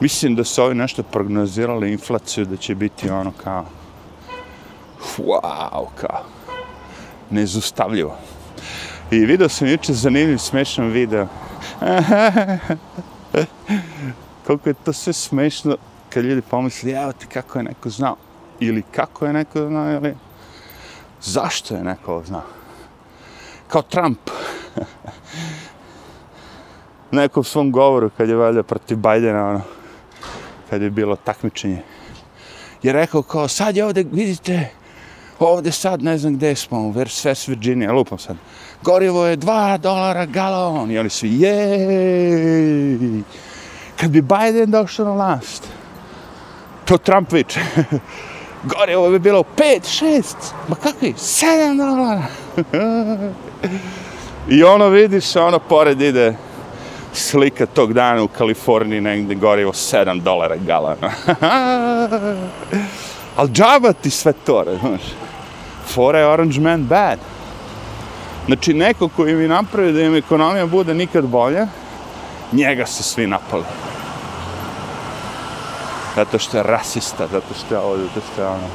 Mislim 0.00 0.34
da 0.34 0.44
su 0.44 0.62
ovi 0.62 0.74
nešto 0.74 1.02
prognozirali 1.02 1.92
inflaciju 1.92 2.44
da 2.44 2.56
će 2.56 2.74
biti 2.74 3.10
ono 3.10 3.32
kao 3.44 3.64
wow, 5.18 5.86
kao 6.00 6.22
nezustavljivo. 7.32 8.16
I 9.10 9.18
video 9.18 9.48
sam 9.48 9.68
juče 9.68 9.92
zanimljiv, 9.92 10.38
smešan 10.38 10.88
video. 10.88 11.26
Koliko 14.46 14.68
je 14.68 14.74
to 14.74 14.92
sve 14.92 15.12
smešno 15.12 15.76
kad 16.08 16.24
ljudi 16.24 16.42
pomisli, 16.42 16.92
evo 16.92 17.12
ti 17.12 17.26
kako 17.26 17.58
je 17.58 17.62
neko 17.62 17.90
znao. 17.90 18.16
Ili 18.60 18.82
kako 18.82 19.26
je 19.26 19.32
neko 19.32 19.68
znao, 19.68 19.92
ili 19.92 20.14
zašto 21.20 21.74
je 21.74 21.84
neko 21.84 22.22
znao 22.26 22.42
kao 23.72 23.82
Trump. 23.82 24.18
Neko 27.10 27.40
u 27.40 27.44
svom 27.44 27.72
govoru 27.72 28.10
kad 28.16 28.28
je 28.28 28.36
valjda 28.36 28.62
protiv 28.62 28.96
Bajdena, 28.96 29.48
ono, 29.48 29.60
kad 30.70 30.82
je 30.82 30.90
bilo 30.90 31.16
takmičenje, 31.16 31.82
je 32.82 32.92
rekao 32.92 33.22
kao, 33.22 33.48
sad 33.48 33.76
je 33.76 33.84
ovde, 33.84 34.04
vidite, 34.12 34.70
ovde 35.38 35.72
sad, 35.72 36.02
ne 36.02 36.18
znam 36.18 36.34
gde 36.34 36.56
smo, 36.56 36.78
u 36.78 36.92
West 36.92 37.48
Virginia, 37.48 37.92
lupam 37.92 38.18
sad, 38.18 38.36
gorivo 38.82 39.26
je 39.26 39.36
2 39.36 39.78
dolara 39.78 40.26
galon, 40.26 40.90
i 40.90 40.98
oni 40.98 41.10
su, 41.10 41.26
jej, 41.26 42.98
kad 43.96 44.10
bi 44.10 44.22
Biden 44.22 44.70
došao 44.70 45.06
na 45.06 45.12
vlast, 45.12 45.68
to 46.84 46.98
Trump 46.98 47.32
viče, 47.32 47.60
gorivo 48.78 49.10
bi 49.10 49.18
bilo 49.18 49.44
5, 49.56 50.04
6, 50.04 50.34
ma 50.68 50.76
kakvi, 50.76 51.12
7 51.12 51.76
dolara. 51.76 52.26
I 54.48 54.62
ono 54.62 54.88
vidiš, 54.88 55.36
ono 55.36 55.58
pored 55.58 56.00
ide 56.00 56.34
slika 57.12 57.66
tog 57.66 57.92
dana 57.92 58.22
u 58.22 58.28
Kaliforniji 58.28 59.00
negdje 59.00 59.36
gorivo 59.36 59.72
7 59.72 60.20
dolara 60.22 60.56
galana. 60.56 61.10
Al 63.36 63.48
džaba 63.48 63.92
ti 63.92 64.10
sve 64.10 64.32
to, 64.32 64.62
razumiješ? 64.62 65.02
Fora 65.94 66.18
je 66.18 66.26
Orange 66.26 66.60
Man 66.60 66.84
bad. 66.84 67.18
Znači, 68.46 68.74
neko 68.74 69.08
koji 69.08 69.34
mi 69.34 69.48
napravi 69.48 69.92
da 69.92 70.00
im 70.00 70.14
ekonomija 70.14 70.66
bude 70.66 70.94
nikad 70.94 71.24
bolja, 71.24 71.66
njega 72.52 72.86
su 72.86 73.02
svi 73.02 73.26
napali. 73.26 73.64
Zato 76.16 76.38
što 76.38 76.56
je 76.56 76.62
rasista, 76.62 77.26
zato 77.32 77.54
što 77.54 77.74
je 77.74 77.80
ovo, 77.80 77.96
zato 77.96 78.26
što 78.32 78.42
je 78.42 78.48
ono. 78.48 78.68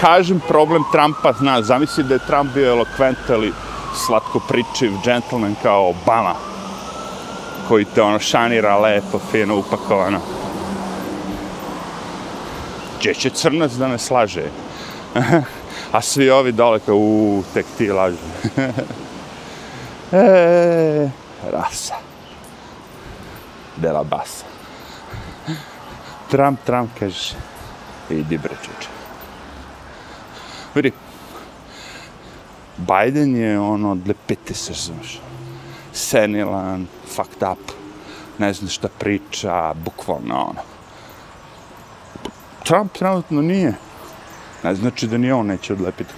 kažem 0.00 0.40
problem 0.48 0.84
Trumpa, 0.92 1.32
zna, 1.32 1.62
zamisli 1.62 2.04
da 2.04 2.14
je 2.14 2.26
Trump 2.26 2.54
bio 2.54 2.70
elokvent 2.70 3.18
ili 3.28 3.52
slatko 4.06 4.40
pričiv 4.48 4.92
džentlmen 5.04 5.54
kao 5.62 5.88
Obama, 5.88 6.34
koji 7.68 7.84
te 7.84 8.02
ono 8.02 8.18
šanira 8.18 8.78
lepo, 8.78 9.18
fino, 9.30 9.58
upakovano. 9.58 10.20
Gdje 12.98 13.14
će 13.14 13.30
crnac 13.30 13.72
da 13.72 13.88
ne 13.88 13.98
slaže? 13.98 14.44
A 15.92 16.00
svi 16.00 16.30
ovi 16.30 16.52
dole 16.52 16.80
kao, 16.80 16.96
uuu, 16.96 17.44
tek 17.54 17.66
ti 17.78 17.90
lažu. 17.90 18.16
e, 20.12 21.10
rasa. 21.52 21.94
De 23.76 23.92
la 23.92 24.04
basa. 24.04 24.44
Tramp, 26.30 26.60
Trump, 26.64 26.90
kažeš. 26.98 27.32
idi 28.10 28.38
bre, 28.38 28.54
čuče. 28.62 28.88
Vidi, 30.74 30.92
Biden 32.76 33.36
je 33.36 33.60
ono 33.60 33.92
od 33.92 34.08
lepete 34.08 34.54
se 34.54 34.72
znaš. 34.72 35.20
Senilan, 35.98 36.86
fucked 37.06 37.42
up, 37.42 37.72
ne 38.38 38.52
znam 38.52 38.68
šta 38.70 38.88
priča, 38.98 39.74
bukvalno 39.74 40.34
ono. 40.34 40.60
Trump 42.64 42.92
trenutno 42.92 43.42
nije. 43.42 43.74
Ne 44.62 44.74
znači 44.74 45.06
da 45.06 45.18
ni 45.18 45.32
on 45.32 45.46
neće 45.46 45.72
odlepiti. 45.72 46.14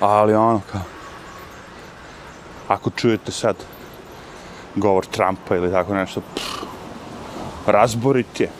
Ali 0.00 0.34
ono 0.34 0.60
kao, 0.72 0.80
ako 2.68 2.90
čujete 2.90 3.32
sad 3.32 3.56
govor 4.74 5.06
Trumpa 5.06 5.56
ili 5.56 5.70
tako 5.70 5.94
nešto, 5.94 6.20
pff, 6.20 6.46
razborit 7.66 8.40
je. 8.40 8.50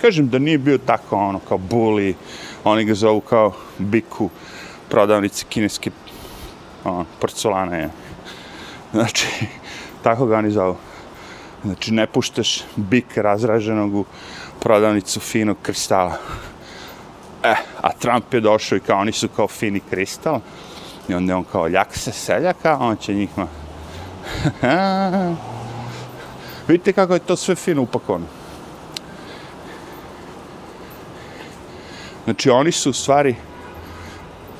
Kažem 0.00 0.28
da 0.28 0.38
nije 0.38 0.58
bio 0.58 0.78
tako 0.78 1.16
ono 1.16 1.38
kao 1.38 1.58
bully, 1.58 2.14
oni 2.64 2.84
ga 2.84 2.94
zovu 2.94 3.20
kao 3.20 3.52
biku 3.78 4.30
prodavnice 4.88 5.44
kineske 5.48 5.90
on, 6.84 7.06
porcelane. 7.20 7.90
Znači, 8.94 9.26
tako 10.02 10.26
ga 10.26 10.38
oni 10.38 10.50
zovu. 10.50 10.76
Znači, 11.64 11.92
ne 11.92 12.06
puštaš 12.06 12.64
bik 12.76 13.16
razraženog 13.16 13.94
u 13.94 14.04
prodavnicu 14.60 15.20
finog 15.20 15.56
kristala. 15.62 16.18
E, 17.42 17.54
a 17.82 17.92
Trump 17.92 18.34
je 18.34 18.40
došao 18.40 18.76
i 18.76 18.80
kao 18.80 18.98
oni 18.98 19.12
su 19.12 19.28
kao 19.28 19.48
fini 19.48 19.80
kristal. 19.90 20.40
I 21.08 21.14
onda 21.14 21.36
on 21.36 21.44
kao 21.52 21.68
ljak 21.68 21.96
se 21.96 22.12
seljaka, 22.12 22.78
on 22.80 22.96
će 22.96 23.14
njih 23.14 23.28
ma... 23.36 23.46
Vidite 26.68 26.92
kako 26.92 27.14
je 27.14 27.18
to 27.20 27.36
sve 27.36 27.54
fino 27.54 27.82
upakovano. 27.82 28.26
Znači, 32.24 32.50
oni 32.50 32.72
su 32.72 32.90
u 32.90 32.92
stvari, 32.92 33.36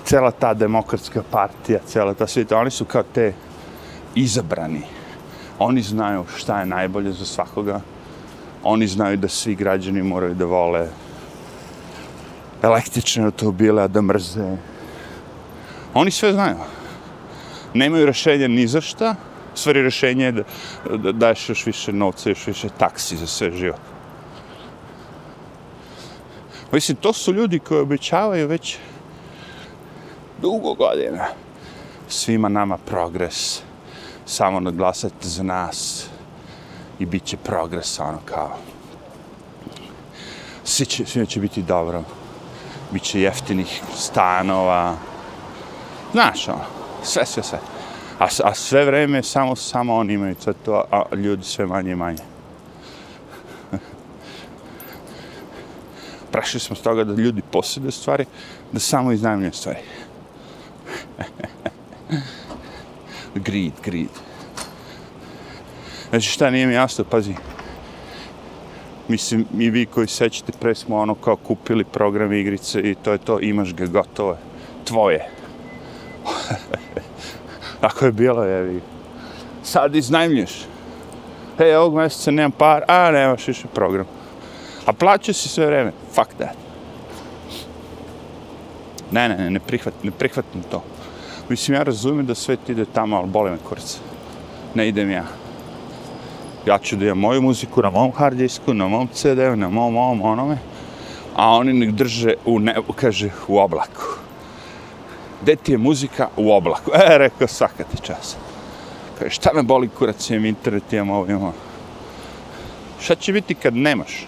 cela 0.05 0.31
ta 0.31 0.55
demokratska 0.55 1.23
partija, 1.31 1.79
cela 1.87 2.15
ta 2.15 2.27
svita, 2.27 2.59
oni 2.59 2.71
su 2.71 2.85
kao 2.85 3.03
te 3.03 3.33
izabrani. 4.15 4.83
Oni 5.59 5.83
znaju 5.83 6.25
šta 6.37 6.61
je 6.61 6.67
najbolje 6.67 7.13
za 7.13 7.25
svakoga. 7.25 7.81
Oni 8.63 8.87
znaju 8.87 9.17
da 9.17 9.29
svi 9.29 9.55
građani 9.55 10.03
moraju 10.03 10.35
da 10.35 10.45
vole 10.45 10.89
električne 12.63 13.25
automobile, 13.25 13.83
a 13.83 13.89
da 13.89 14.03
mrze. 14.03 14.57
Oni 15.95 16.11
sve 16.11 16.33
znaju. 16.33 16.57
Nemaju 17.75 18.07
rešenja 18.07 18.49
ni 18.49 18.67
za 18.67 18.81
šta. 18.81 19.15
Stvari 19.55 19.83
rešenje 19.83 20.25
je 20.25 20.33
da, 20.33 20.43
da 20.97 21.13
daješ 21.13 21.49
još 21.49 21.67
više 21.67 21.93
novca, 21.93 22.29
još 22.29 22.47
više 22.47 22.69
taksi 22.79 23.17
za 23.17 23.27
sve 23.27 23.51
život. 23.51 23.81
Mislim, 26.73 26.97
to 26.97 27.13
su 27.13 27.33
ljudi 27.33 27.59
koji 27.59 27.81
obećavaju 27.81 28.49
već 28.49 28.77
dugo 30.43 30.75
godina 30.75 31.25
svima 32.09 32.49
nama 32.49 32.79
progres, 32.79 33.63
samo 34.27 34.61
naglasati 34.61 35.29
za 35.29 35.43
nas 35.43 36.07
i 36.99 37.07
bit 37.07 37.25
će 37.25 37.37
progres, 37.37 38.01
ono 38.01 38.19
kao. 38.25 38.57
Svi 40.65 40.87
će, 40.87 41.07
svi 41.07 41.27
će 41.27 41.41
biti 41.41 41.63
dobro, 41.63 42.03
Biće 42.91 43.21
jeftinih 43.21 43.83
stanova, 43.97 44.97
znaš, 46.13 46.49
ono, 46.49 46.65
sve, 47.03 47.27
sve, 47.27 47.43
sve. 47.43 47.59
A, 48.19 48.25
a 48.45 48.55
sve 48.55 48.85
vreme 48.85 49.23
samo, 49.23 49.57
samo 49.57 49.95
oni 49.95 50.13
imaju 50.13 50.37
sve 50.41 50.53
to, 50.65 50.85
a 50.91 51.15
ljudi 51.17 51.45
sve 51.45 51.67
manje 51.67 51.93
i 51.93 51.95
manje. 51.95 52.23
prešli 56.33 56.61
smo 56.61 56.77
s 56.77 56.83
toga 56.83 57.05
da 57.05 57.23
ljudi 57.23 57.43
posjede 57.53 57.91
stvari, 57.91 58.25
da 58.73 58.81
samo 58.81 59.13
iznajemljaju 59.13 59.53
stvari. 59.53 59.79
Greed, 63.35 63.73
greed. 63.85 64.09
Znači 66.11 66.29
šta 66.29 66.51
nije 66.51 66.67
mi 66.67 66.75
jasno, 66.75 67.05
pazi. 67.05 67.35
Mislim, 69.09 69.47
i 69.59 69.71
vi 69.71 69.87
koji 69.87 70.07
sećate, 70.07 70.53
pre 70.61 70.75
smo 70.75 70.97
ono 70.97 71.15
kao 71.15 71.37
kupili 71.37 71.85
program 71.85 72.33
igrice 72.33 72.81
i 72.81 72.95
to 72.95 73.13
je 73.13 73.19
to, 73.19 73.41
imaš 73.41 73.75
ga 73.75 73.87
gotovo. 73.87 74.37
Tvoje. 74.85 75.29
Ako 77.81 78.05
je 78.05 78.13
bilo, 78.13 78.45
jevi. 78.45 78.81
Sad 79.63 79.95
iznajmljuješ. 79.95 80.67
Hej, 81.59 81.77
ovog 81.77 81.95
mjeseca 81.95 82.31
nemam 82.31 82.53
par, 82.53 82.83
a 82.89 83.11
nemaš 83.11 83.49
više 83.49 83.69
program. 83.75 84.07
A 84.87 84.93
plaća 84.93 85.33
si 85.33 85.49
sve 85.49 85.67
vreme. 85.67 85.93
Fuck 86.15 86.35
that. 86.37 86.57
Ne, 89.11 89.29
ne, 89.29 89.37
ne, 89.37 89.51
ne, 89.51 89.61
prihvat, 89.61 89.95
ne 90.03 90.11
prihvatim 90.11 90.63
to. 90.71 90.83
Mislim, 91.49 91.75
ja 91.75 91.83
razumijem 91.83 92.27
da 92.27 92.35
sve 92.35 92.57
ide 92.69 92.85
tamo, 92.85 93.17
ali 93.17 93.29
boli 93.29 93.51
me 93.51 93.59
kurac. 93.69 93.99
Ne 94.75 94.89
idem 94.89 95.11
ja. 95.11 95.25
Ja 96.67 96.79
ću 96.79 96.97
da 96.97 97.05
imam 97.05 97.19
moju 97.19 97.43
muziku 97.43 97.83
na 97.83 97.91
mom 97.91 98.13
hard 98.13 98.37
disku, 98.37 98.75
na 98.75 98.89
mom 98.89 99.09
CD-u, 99.13 99.57
na 99.57 99.69
mom 99.69 99.97
ovom 99.97 100.23
onome, 100.23 100.59
a 101.37 101.51
oni 101.51 101.73
nek 101.73 101.91
drže 101.91 102.35
u, 102.45 102.59
ne, 102.59 102.77
kaže, 102.97 103.31
u 103.49 103.59
oblaku. 103.59 104.03
Gde 105.43 105.57
ti 105.57 105.73
je 105.73 105.79
muzika? 105.79 106.29
U 106.37 106.53
oblaku. 106.53 106.91
E, 106.95 107.19
rekao, 107.19 107.49
svaka 107.49 107.85
ti 107.85 108.03
čas. 108.03 108.37
Kaže, 109.19 109.31
šta 109.31 109.51
me 109.55 109.63
boli 109.63 109.89
kurac, 109.89 110.31
imam 110.31 110.47
internet, 110.47 110.93
imam 110.93 111.11
ovo, 111.11 111.27
imam 111.27 111.43
ovo. 111.43 111.53
Šta 113.01 113.15
će 113.15 113.33
biti 113.33 113.55
kad 113.55 113.77
nemaš? 113.77 114.27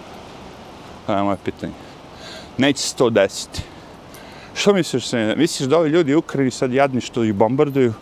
To 1.05 1.13
je 1.13 1.23
moje 1.23 1.37
pitanje. 1.45 1.73
Neće 2.57 2.81
se 2.81 2.95
to 2.95 3.09
desiti. 3.09 3.61
Što 4.57 4.73
misliš 4.73 5.07
se? 5.07 5.35
Misliš 5.37 5.69
da 5.69 5.77
ovi 5.77 5.89
ljudi 5.89 6.15
u 6.15 6.19
Ukrajini 6.19 6.51
sad 6.51 6.73
jadni 6.73 7.01
što 7.01 7.23
ih 7.23 7.33
bombarduju, 7.33 7.93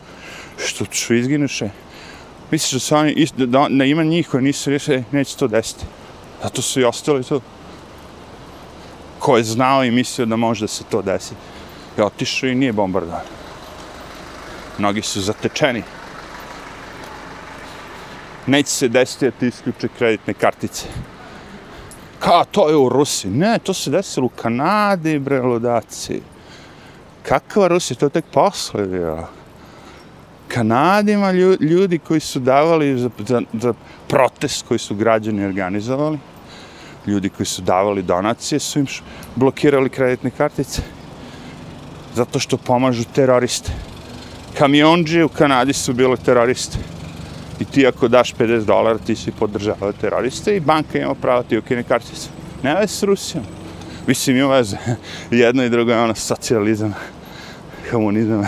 što 0.57 0.85
su 0.91 1.15
izginuše? 1.15 1.69
Misliš 2.51 2.71
da 2.71 2.79
su 2.79 2.95
oni, 2.95 3.27
da, 3.37 3.67
da 3.69 3.85
ima 3.85 4.03
njih 4.03 4.29
koji 4.29 4.43
nisu 4.43 4.69
riješili, 4.69 5.03
neće 5.11 5.37
to 5.37 5.47
desiti. 5.47 5.85
Zato 6.43 6.61
su 6.61 6.81
i 6.81 6.83
ostali 6.83 7.23
tu. 7.23 7.41
Ko 9.19 9.37
je 9.37 9.43
znao 9.43 9.83
i 9.83 9.91
mislio 9.91 10.25
da 10.25 10.35
može 10.35 10.63
da 10.63 10.67
se 10.67 10.83
to 10.83 11.01
desi. 11.01 11.33
I 11.97 12.01
otišao 12.01 12.49
i 12.49 12.55
nije 12.55 12.73
bombardovan. 12.73 13.25
Mnogi 14.77 15.01
su 15.01 15.21
zatečeni. 15.21 15.83
Neće 18.47 18.69
se 18.69 18.87
desiti 18.87 19.25
da 19.25 19.31
ti 19.31 19.47
isključe 19.47 19.87
kreditne 19.97 20.33
kartice 20.33 20.87
ka, 22.25 22.43
to 22.51 22.69
je 22.69 22.75
u 22.75 22.89
Rusiji. 22.89 23.31
Ne, 23.31 23.59
to 23.63 23.73
se 23.73 23.91
desilo 23.91 24.25
u 24.25 24.29
Kanadi, 24.29 25.19
bre, 25.19 25.41
ludaci. 25.41 26.21
Kakva 27.27 27.67
Rusija, 27.67 27.97
to 27.97 28.05
je 28.05 28.09
tek 28.09 28.25
posle, 28.31 28.85
bila. 28.85 29.27
Kanadima 30.47 31.31
ljudi 31.59 31.99
koji 31.99 32.19
su 32.19 32.39
davali 32.39 32.99
za, 32.99 33.09
za, 33.27 33.41
za 33.53 33.73
protest 34.07 34.65
koji 34.67 34.79
su 34.79 34.95
građani 34.95 35.45
organizovali, 35.45 36.19
ljudi 37.07 37.29
koji 37.29 37.45
su 37.45 37.61
davali 37.61 38.03
donacije 38.03 38.59
su 38.59 38.79
im 38.79 38.87
blokirali 39.35 39.89
kreditne 39.89 40.31
kartice 40.31 40.81
zato 42.15 42.39
što 42.39 42.57
pomažu 42.57 43.03
teroriste. 43.15 43.71
Kamionđe 44.57 45.23
u 45.23 45.29
Kanadi 45.29 45.73
su 45.73 45.93
bile 45.93 46.17
teroriste. 46.17 46.77
I 47.59 47.65
ti 47.65 47.87
ako 47.87 48.07
daš 48.07 48.33
50 48.35 48.65
dolara, 48.65 48.97
ti 48.97 49.15
si 49.15 49.31
podržavao 49.31 49.91
teroriste 49.91 50.55
i 50.55 50.59
banka 50.59 50.99
ima 50.99 51.15
pravo 51.15 51.43
ti 51.43 51.57
ukine 51.57 51.83
karticu. 51.83 52.29
Ne 52.63 52.75
veze 52.75 52.87
s 52.87 53.03
Rusijom. 53.03 53.43
Mislim, 54.07 54.37
ima 54.37 54.47
veze. 54.47 54.77
Jedno 55.31 55.63
i 55.63 55.69
drugo 55.69 55.91
je 55.91 55.99
ono 55.99 56.15
socijalizam, 56.15 56.93
komunizam. 57.95 58.43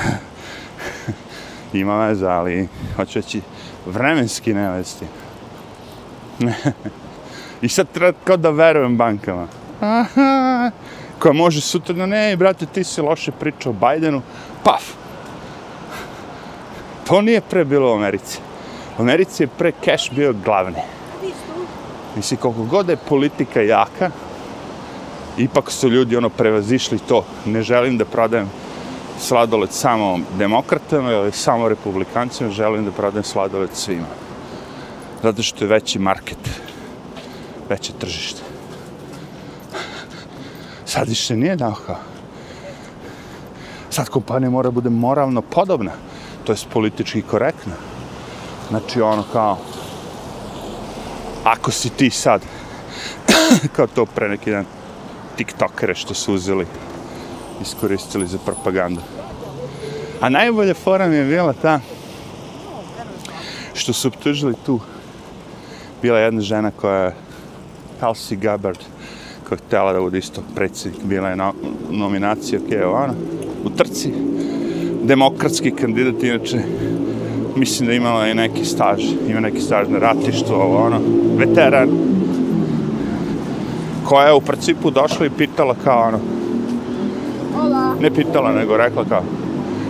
ima 1.73 2.07
veze, 2.07 2.27
ali 2.27 2.67
hoću 2.95 3.19
reći 3.19 3.41
vremenski 3.85 4.53
ne 4.53 4.71
veze 4.71 4.89
s 4.89 4.95
tim. 4.95 5.07
I 7.61 7.69
sad 7.69 7.87
treba 7.93 8.17
kao 8.23 8.37
da 8.37 8.49
verujem 8.49 8.97
bankama. 8.97 9.47
Aha, 9.81 10.71
koja 11.19 11.33
može 11.33 11.61
sutra 11.61 11.95
da 11.95 12.05
ne, 12.05 12.35
brate, 12.37 12.65
ti 12.65 12.83
si 12.83 13.01
loše 13.01 13.31
pričao 13.31 13.73
Bajdenu, 13.73 14.21
paf. 14.63 14.83
To 17.07 17.21
nije 17.21 17.41
pre 17.41 17.65
bilo 17.65 17.91
u 17.91 17.95
Americi. 17.95 18.39
U 18.97 19.01
Americi 19.01 19.43
je 19.43 19.47
pre 19.47 19.71
cash 19.85 20.11
bio 20.11 20.33
glavni. 20.45 20.81
Mislim, 22.15 22.39
koliko 22.39 22.63
god 22.63 22.89
je 22.89 22.97
politika 22.97 23.61
jaka, 23.61 24.11
ipak 25.37 25.71
su 25.71 25.89
ljudi 25.89 26.17
ono 26.17 26.29
prevazišli 26.29 26.99
to. 26.99 27.25
Ne 27.45 27.61
želim 27.61 27.97
da 27.97 28.05
prodajem 28.05 28.49
sladoled 29.19 29.71
samo 29.71 30.19
demokratama 30.37 31.11
ili 31.11 31.31
samo 31.31 31.69
republikancima, 31.69 32.49
želim 32.49 32.85
da 32.85 32.91
prodajem 32.91 33.23
sladoled 33.23 33.69
svima. 33.73 34.07
Zato 35.23 35.43
što 35.43 35.65
je 35.65 35.69
veći 35.69 35.99
market, 35.99 36.49
veće 37.69 37.93
tržište. 37.99 38.41
Sad 40.85 41.09
više 41.09 41.35
nije 41.35 41.55
nauka. 41.55 41.95
Sad 43.89 44.09
kompanija 44.09 44.49
mora 44.49 44.71
bude 44.71 44.89
moralno 44.89 45.41
podobna, 45.41 45.91
to 46.43 46.51
je 46.51 46.57
politički 46.73 47.21
korektna. 47.21 47.73
Znači 48.69 49.01
ono 49.01 49.23
kao, 49.33 49.57
ako 51.43 51.71
si 51.71 51.89
ti 51.89 52.09
sad, 52.09 52.41
kao 53.75 53.87
to 53.87 54.05
pre 54.05 54.29
neki 54.29 54.51
dan, 54.51 54.65
tiktokere 55.35 55.95
što 55.95 56.13
su 56.13 56.33
uzeli, 56.33 56.65
iskoristili 57.61 58.27
za 58.27 58.37
propagandu. 58.37 59.01
A 60.21 60.29
najbolja 60.29 60.73
fora 60.73 61.07
mi 61.07 61.15
je 61.15 61.25
bila 61.25 61.53
ta, 61.53 61.79
što 63.73 63.93
su 63.93 64.07
optužili 64.07 64.53
tu, 64.65 64.79
bila 66.01 66.19
jedna 66.19 66.41
žena 66.41 66.71
koja 66.71 67.03
je 67.03 67.15
Tulsi 67.99 68.35
Gabbard, 68.35 68.79
koja 69.49 69.55
je 69.55 69.61
htjela 69.67 69.93
da 69.93 69.99
bude 69.99 70.17
isto 70.17 70.41
predsjednik, 70.55 71.03
bila 71.03 71.29
je 71.29 71.35
no, 71.35 71.53
nominacija, 71.89 72.59
ok, 72.59 73.15
u 73.65 73.69
trci, 73.69 74.13
demokratski 75.03 75.71
kandidat, 75.71 76.23
inače, 76.23 76.59
mislim 77.55 77.87
da 77.87 77.93
imala 77.93 78.25
je 78.25 78.35
neki 78.35 78.65
staž, 78.65 79.03
ima 79.27 79.39
neki 79.39 79.61
staž 79.61 79.87
na 79.87 79.99
ratištu, 79.99 80.53
ovo 80.53 80.85
ono, 80.85 81.01
veteran, 81.37 81.89
koja 84.05 84.27
je 84.27 84.33
u 84.33 84.41
principu 84.41 84.91
došla 84.91 85.25
i 85.25 85.29
pitala 85.37 85.75
kao 85.83 86.07
ono, 86.07 86.19
ne 87.99 88.11
pitala, 88.11 88.51
nego 88.51 88.77
rekla 88.77 89.05
kao, 89.05 89.23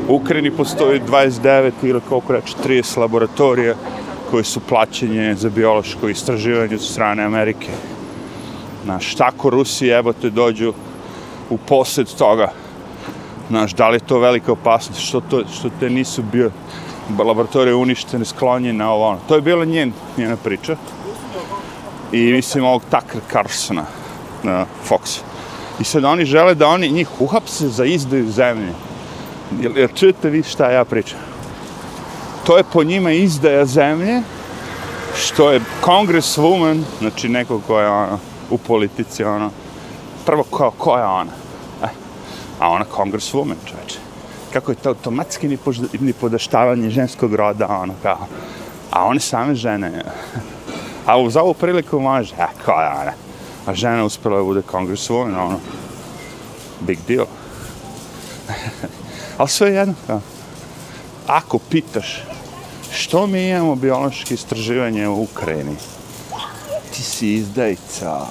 u 0.10 0.16
Ukrajini 0.16 0.52
postoji 0.52 1.02
29 1.02 1.72
ili 1.84 2.02
koliko 2.10 2.34
reći, 2.34 2.56
30 2.66 3.00
laboratorija 3.00 3.76
koji 4.32 4.44
su 4.44 4.60
plaćenje 4.60 5.36
za 5.36 5.50
biološko 5.50 6.10
istraživanje 6.10 6.76
od 6.76 6.82
strane 6.82 7.24
Amerike. 7.24 7.68
Znaš, 8.84 9.16
tako 9.16 9.50
Rusi 9.50 9.88
jebote 9.88 10.30
dođu 10.30 10.74
u 11.50 11.58
posjed 11.58 12.08
toga. 12.18 12.52
Znaš, 13.50 13.74
da 13.74 13.90
li 13.90 13.96
je 13.96 14.00
to 14.00 14.20
velika 14.20 14.52
opasnost, 14.52 15.02
što, 15.02 15.22
to, 15.22 15.44
što 15.54 15.70
te 15.80 15.90
nisu 15.90 16.24
bio 16.32 16.52
laboratorije 17.20 17.76
uništene, 17.76 18.26
sklonjene, 18.26 18.86
ovo 18.86 19.08
ono. 19.08 19.20
To 19.28 19.36
je 19.36 19.42
bila 19.42 19.66
njen, 19.66 19.94
njena 20.18 20.36
priča. 20.36 20.76
i 22.12 22.32
mislim 22.34 22.66
ovog 22.66 22.82
Tucker 22.84 23.22
Carlsona 23.32 23.86
na 24.44 24.66
Fox. 24.90 25.20
I 25.80 25.84
sad 25.84 26.04
oni 26.04 26.26
žele 26.26 26.56
da 26.56 26.68
oni 26.68 26.90
njih 26.90 27.22
uhapse 27.22 27.70
za 27.70 27.86
izdaju 27.86 28.32
zemlje. 28.32 28.74
Jel, 29.62 29.78
jel 29.78 29.88
čujete 29.96 30.30
vi 30.30 30.44
šta 30.44 30.72
ja 30.72 30.86
pričam? 30.86 31.20
To 32.46 32.58
je 32.58 32.64
po 32.74 32.84
njima 32.84 33.12
izdaja 33.12 33.66
zemlje, 33.66 34.22
što 35.18 35.52
je 35.52 35.62
congresswoman, 35.82 36.82
znači 37.00 37.30
neko 37.30 37.62
ko 37.68 37.80
je 37.80 37.90
ono, 37.90 38.20
u 38.50 38.58
politici, 38.58 39.24
ono, 39.24 39.50
prvo 40.26 40.44
ko, 40.44 40.72
ko 40.78 40.98
je 40.98 41.06
ona? 41.06 41.32
Eh, 41.84 41.90
a 42.60 42.70
ona 42.70 42.86
congresswoman, 42.96 43.56
čoveče. 43.66 44.00
Kako 44.54 44.72
je 44.72 44.76
to 44.76 44.90
automatski 44.90 45.48
ni, 45.48 45.58
požda, 45.58 45.88
ni 46.00 46.14
podaštavanje 46.14 46.90
ženskog 46.90 47.36
roda, 47.36 47.68
ono, 47.68 47.94
kao. 48.04 48.28
A 48.92 49.06
one 49.06 49.20
same 49.20 49.56
žene, 49.56 50.04
a 51.08 51.30
za 51.30 51.42
ovu 51.42 51.54
priliku 51.54 52.00
može, 52.00 52.36
a 52.40 52.48
ko 52.66 52.72
je 52.72 52.88
ona? 53.02 53.27
A 53.68 53.74
žena 53.76 54.06
uspjela 54.06 54.38
da 54.38 54.44
bude 54.44 54.62
congresswoman, 54.72 55.40
ono, 55.40 55.60
big 56.80 57.00
deal. 57.08 57.26
Ali 59.38 59.50
sve 59.50 59.74
jedno, 59.74 59.94
kao. 60.08 60.22
Ako 61.28 61.60
pitaš, 61.60 62.24
što 62.92 63.28
mi 63.28 63.50
imamo 63.50 63.76
biološke 63.76 64.34
istraživanje 64.34 65.08
u 65.08 65.22
Ukrajini? 65.22 65.76
Ti 66.94 67.04
si 67.04 67.34
izdajica. 67.34 68.26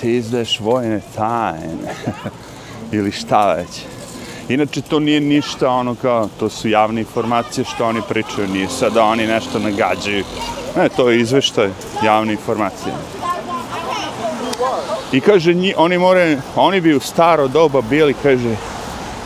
Ti 0.00 0.16
izdaješ 0.16 0.60
vojne 0.60 1.00
tajne. 1.16 1.94
Ili 2.92 3.12
šta 3.12 3.54
već. 3.54 3.82
Inače, 4.48 4.82
to 4.82 5.00
nije 5.00 5.20
ništa 5.20 5.68
ono 5.68 5.94
kao, 5.94 6.28
to 6.38 6.48
su 6.48 6.68
javne 6.68 7.00
informacije 7.00 7.64
što 7.64 7.86
oni 7.86 8.00
pričaju, 8.08 8.48
nije 8.48 8.68
sad 8.68 8.92
da 8.92 9.04
oni 9.04 9.26
nešto 9.26 9.58
nagađaju. 9.58 10.24
Ne, 10.76 10.88
to 10.88 11.10
je 11.10 11.20
izveštaj 11.20 11.70
javne 12.04 12.32
informacije. 12.32 12.94
I 15.14 15.20
kaže, 15.20 15.54
nji, 15.54 15.74
oni 15.76 15.98
more, 15.98 16.38
oni 16.56 16.80
bi 16.80 16.94
u 16.94 17.00
staro 17.00 17.48
doba 17.48 17.80
bili, 17.80 18.14
kaže, 18.22 18.56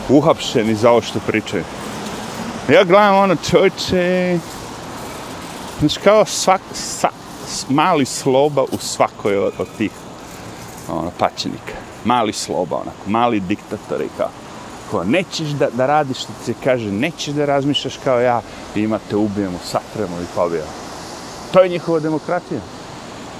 uhapšeni 0.09 0.75
za 0.75 0.91
ovo 0.91 1.01
što 1.01 1.19
pričaju. 1.27 1.63
Ja 2.71 2.83
gledam 2.83 3.15
ono 3.15 3.35
čovječe, 3.35 4.37
znači 5.79 5.99
kao 5.99 6.25
svak, 6.25 6.61
sa, 6.73 7.09
mali 7.69 8.05
sloba 8.05 8.63
u 8.63 8.77
svakoj 8.77 9.37
od, 9.37 9.53
od 9.57 9.67
tih 9.77 9.91
ono, 10.89 11.11
pačenika. 11.17 11.73
Mali 12.05 12.33
sloba, 12.33 12.75
onako, 12.75 13.09
mali 13.09 13.39
diktator 13.39 14.01
i 14.01 14.09
kao. 14.17 14.29
Ko, 14.91 15.03
nećeš 15.03 15.47
da, 15.47 15.69
da 15.69 15.85
radiš 15.85 16.17
što 16.17 16.33
ti 16.33 16.45
se 16.45 16.53
kaže, 16.63 16.91
nećeš 16.91 17.33
da 17.33 17.45
razmišljaš 17.45 17.97
kao 18.03 18.19
ja, 18.19 18.41
i 18.75 18.81
imate 18.81 19.15
ubijemo, 19.15 19.57
satremo 19.65 20.21
i 20.21 20.35
pobijemo. 20.35 20.71
To 21.53 21.61
je 21.61 21.69
njihova 21.69 21.99
demokratija. 21.99 22.61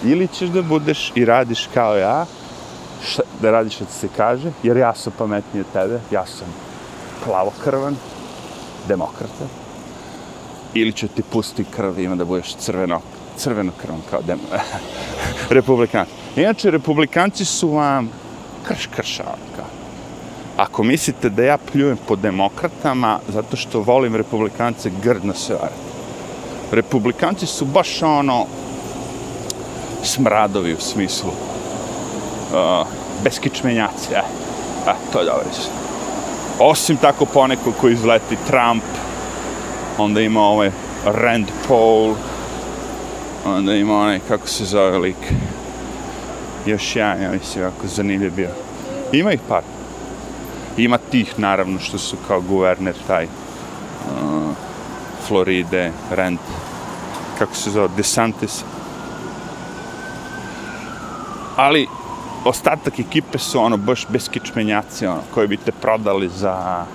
Ili 0.04 0.28
ćeš 0.28 0.50
da 0.50 0.62
budeš 0.62 1.12
i 1.16 1.26
radiš 1.26 1.68
kao 1.74 1.98
ja, 1.98 2.26
šta, 3.04 3.24
da 3.42 3.52
radiš 3.52 3.76
što 3.76 3.86
ti 3.86 3.94
se 3.94 4.08
kaže, 4.18 4.52
jer 4.64 4.78
ja 4.78 4.96
sam 4.96 5.14
pametniji 5.18 5.62
od 5.62 5.74
tebe, 5.74 6.00
ja 6.12 6.26
sam 6.26 6.48
plavokrvan, 7.26 7.96
demokrata, 8.88 9.46
ili 10.74 10.92
će 10.92 11.08
ti 11.08 11.24
pusti 11.24 11.64
krv 11.64 12.00
ima 12.00 12.16
da 12.16 12.26
budeš 12.26 12.56
crveno, 12.56 13.02
crveno 13.38 13.72
krvom 13.82 14.02
kao 14.10 14.22
dem, 14.22 14.40
republikanci. 15.50 16.12
Inače, 16.36 16.72
republikanci 16.72 17.46
su 17.46 17.70
vam 17.70 18.10
krš 18.68 18.88
kršavka. 18.96 19.66
Ako 20.58 20.84
mislite 20.84 21.30
da 21.30 21.44
ja 21.44 21.58
pljujem 21.58 21.98
po 22.08 22.16
demokratama 22.16 23.20
zato 23.28 23.58
što 23.58 23.82
volim 23.82 24.16
republikance, 24.16 24.92
grdno 25.04 25.34
se 25.34 25.54
varate. 25.54 25.90
Republikanci 26.72 27.46
su 27.46 27.66
baš 27.66 28.02
ono 28.02 28.46
smradovi 30.04 30.74
u 30.74 30.80
smislu 30.80 31.32
uh, 32.54 32.88
beskičmenjaci, 33.24 34.14
eh. 34.14 34.22
eh, 34.88 34.94
to 35.14 35.20
je 35.20 35.26
dobro. 35.26 35.46
Osim 36.60 36.98
tako 36.98 37.26
poneko 37.26 37.72
koji 37.72 37.94
izleti 37.94 38.38
Trump, 38.48 38.84
onda 39.98 40.22
ima 40.22 40.42
ovaj 40.42 40.72
Rand 41.06 41.48
Paul, 41.68 42.16
onda 43.46 43.74
ima 43.74 44.00
onaj, 44.00 44.20
kako 44.28 44.48
se 44.48 44.66
zove 44.66 44.98
lik, 44.98 45.34
još 46.66 46.96
jedan, 46.96 47.22
ja 47.22 47.32
mislim, 47.32 47.64
jako 47.64 47.88
zanimljiv 47.88 48.36
bio. 48.36 48.50
Ima 49.12 49.32
ih 49.32 49.40
par. 49.48 49.64
Ima 50.78 50.98
tih, 50.98 51.40
naravno, 51.40 51.80
što 51.80 51.98
su 51.98 52.18
kao 52.28 52.42
guverner 52.42 52.96
taj 53.08 53.26
uh, 53.26 53.30
Floride, 55.28 55.92
Rand, 56.12 56.40
kako 57.40 57.56
se 57.56 57.72
zove, 57.72 57.88
DeSantis. 57.98 58.64
Ali, 61.56 61.88
ostatak 62.46 63.00
ekipe 63.00 63.38
su 63.38 63.60
ono 63.62 63.78
baš 63.78 64.06
beskičmenjaci 64.10 65.08
ono, 65.08 65.22
koji 65.34 65.48
bi 65.48 65.58
te 65.58 65.72
prodali 65.72 66.30
za 66.30 66.86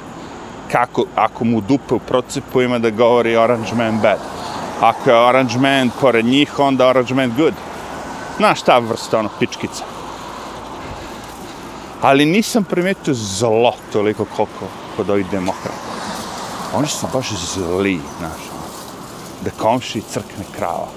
kako, 0.73 1.05
ako 1.15 1.45
mu 1.45 1.61
dupe 1.61 1.95
u 1.95 1.99
procepu 1.99 2.63
ima 2.63 2.79
da 2.79 2.91
govori 2.91 3.37
Orange 3.37 3.75
Man 3.77 3.99
bad. 4.03 4.19
Ako 4.81 5.11
je 5.11 5.17
Orange 5.17 5.59
Man 5.59 5.91
pored 6.01 6.25
njih, 6.25 6.59
onda 6.59 6.89
Orange 6.89 7.15
Man 7.15 7.33
good. 7.37 7.55
Znaš 8.37 8.63
ta 8.63 8.79
vrsta, 8.79 9.19
ono, 9.19 9.29
pičkica. 9.39 9.85
Ali 12.03 12.27
nisam 12.27 12.65
primetio 12.65 13.15
zlo 13.15 13.75
toliko 13.93 14.25
koliko 14.25 14.67
kod 14.97 15.11
ovih 15.11 15.27
demokrata. 15.31 15.95
Oni 16.75 16.87
su 16.89 17.07
baš 17.13 17.31
zli, 17.31 18.01
znaš. 18.19 18.41
Ono. 18.53 18.65
Da 19.45 19.51
komši 19.51 20.01
crkne 20.01 20.45
krava. 20.57 20.89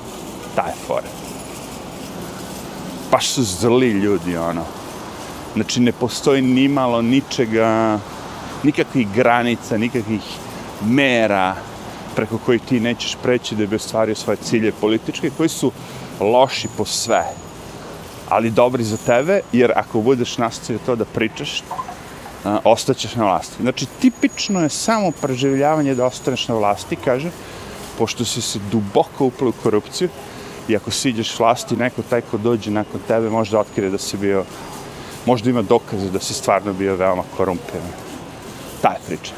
Taj 0.55 0.71
fore 0.87 1.26
baš 3.11 3.29
su 3.29 3.43
zli 3.43 3.89
ljudi, 3.89 4.37
ono. 4.37 4.63
Znači, 5.53 5.79
ne 5.79 5.91
postoji 5.91 6.41
ni 6.41 6.67
malo 6.67 7.01
ničega, 7.01 7.99
nikakvih 8.63 9.07
granica, 9.15 9.77
nikakvih 9.77 10.21
mera 10.85 11.55
preko 12.15 12.37
koji 12.37 12.59
ti 12.59 12.79
nećeš 12.79 13.17
preći 13.23 13.55
da 13.55 13.65
bi 13.65 13.75
ostvario 13.75 14.15
svoje 14.15 14.37
cilje 14.37 14.71
političke, 14.71 15.31
koji 15.37 15.49
su 15.49 15.71
loši 16.19 16.67
po 16.77 16.85
sve, 16.85 17.23
ali 18.29 18.51
dobri 18.51 18.83
za 18.83 18.97
tebe, 18.97 19.41
jer 19.53 19.71
ako 19.75 20.01
budeš 20.01 20.37
nastavio 20.37 20.79
to 20.85 20.95
da 20.95 21.05
pričaš, 21.05 21.63
a, 22.45 22.59
ostaćeš 22.63 23.15
na 23.15 23.23
vlasti. 23.23 23.61
Znači, 23.61 23.85
tipično 24.01 24.63
je 24.63 24.69
samo 24.69 25.11
preživljavanje 25.11 25.95
da 25.95 26.05
ostaneš 26.05 26.47
na 26.47 26.55
vlasti, 26.55 26.95
kaže, 26.95 27.29
pošto 27.97 28.25
si 28.25 28.41
se 28.41 28.59
duboko 28.71 29.25
uplao 29.25 29.49
u 29.49 29.63
korupciju, 29.63 30.09
I 30.67 30.75
ako 30.75 30.91
siđeš 30.91 31.39
vlasti, 31.39 31.75
neko 31.75 32.01
taj 32.09 32.21
ko 32.21 32.37
dođe 32.37 32.71
nakon 32.71 33.01
tebe 33.07 33.29
možda 33.29 33.59
otkrije 33.59 33.89
da 33.89 33.97
si 33.97 34.17
bio, 34.17 34.43
možda 35.25 35.49
ima 35.49 35.61
dokaze 35.61 36.09
da 36.09 36.19
si 36.19 36.33
stvarno 36.33 36.73
bio 36.73 36.95
veoma 36.95 37.23
korumpiran. 37.37 37.91
Ta 38.81 38.89
je 38.89 38.99
priča. 39.07 39.33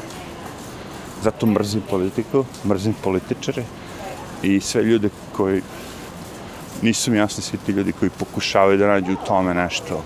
Zato 1.22 1.46
mrzim 1.46 1.82
politiku, 1.90 2.44
mrzim 2.64 2.94
političare 3.02 3.64
i 4.42 4.60
sve 4.60 4.82
ljude 4.82 5.10
koji 5.36 5.62
nisu 6.82 7.10
mi 7.10 7.16
jasni 7.16 7.42
svi 7.42 7.58
ti 7.58 7.72
ljudi 7.72 7.92
koji 7.92 8.10
pokušavaju 8.10 8.78
da 8.78 8.86
nađu 8.86 9.12
u 9.12 9.26
tome 9.26 9.54
nešto. 9.54 10.02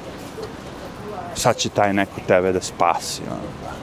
Sad 1.34 1.56
će 1.56 1.68
taj 1.68 1.94
neko 1.94 2.20
tebe 2.26 2.52
da 2.52 2.60
spasi. 2.60 3.22
Ono. 3.30 3.74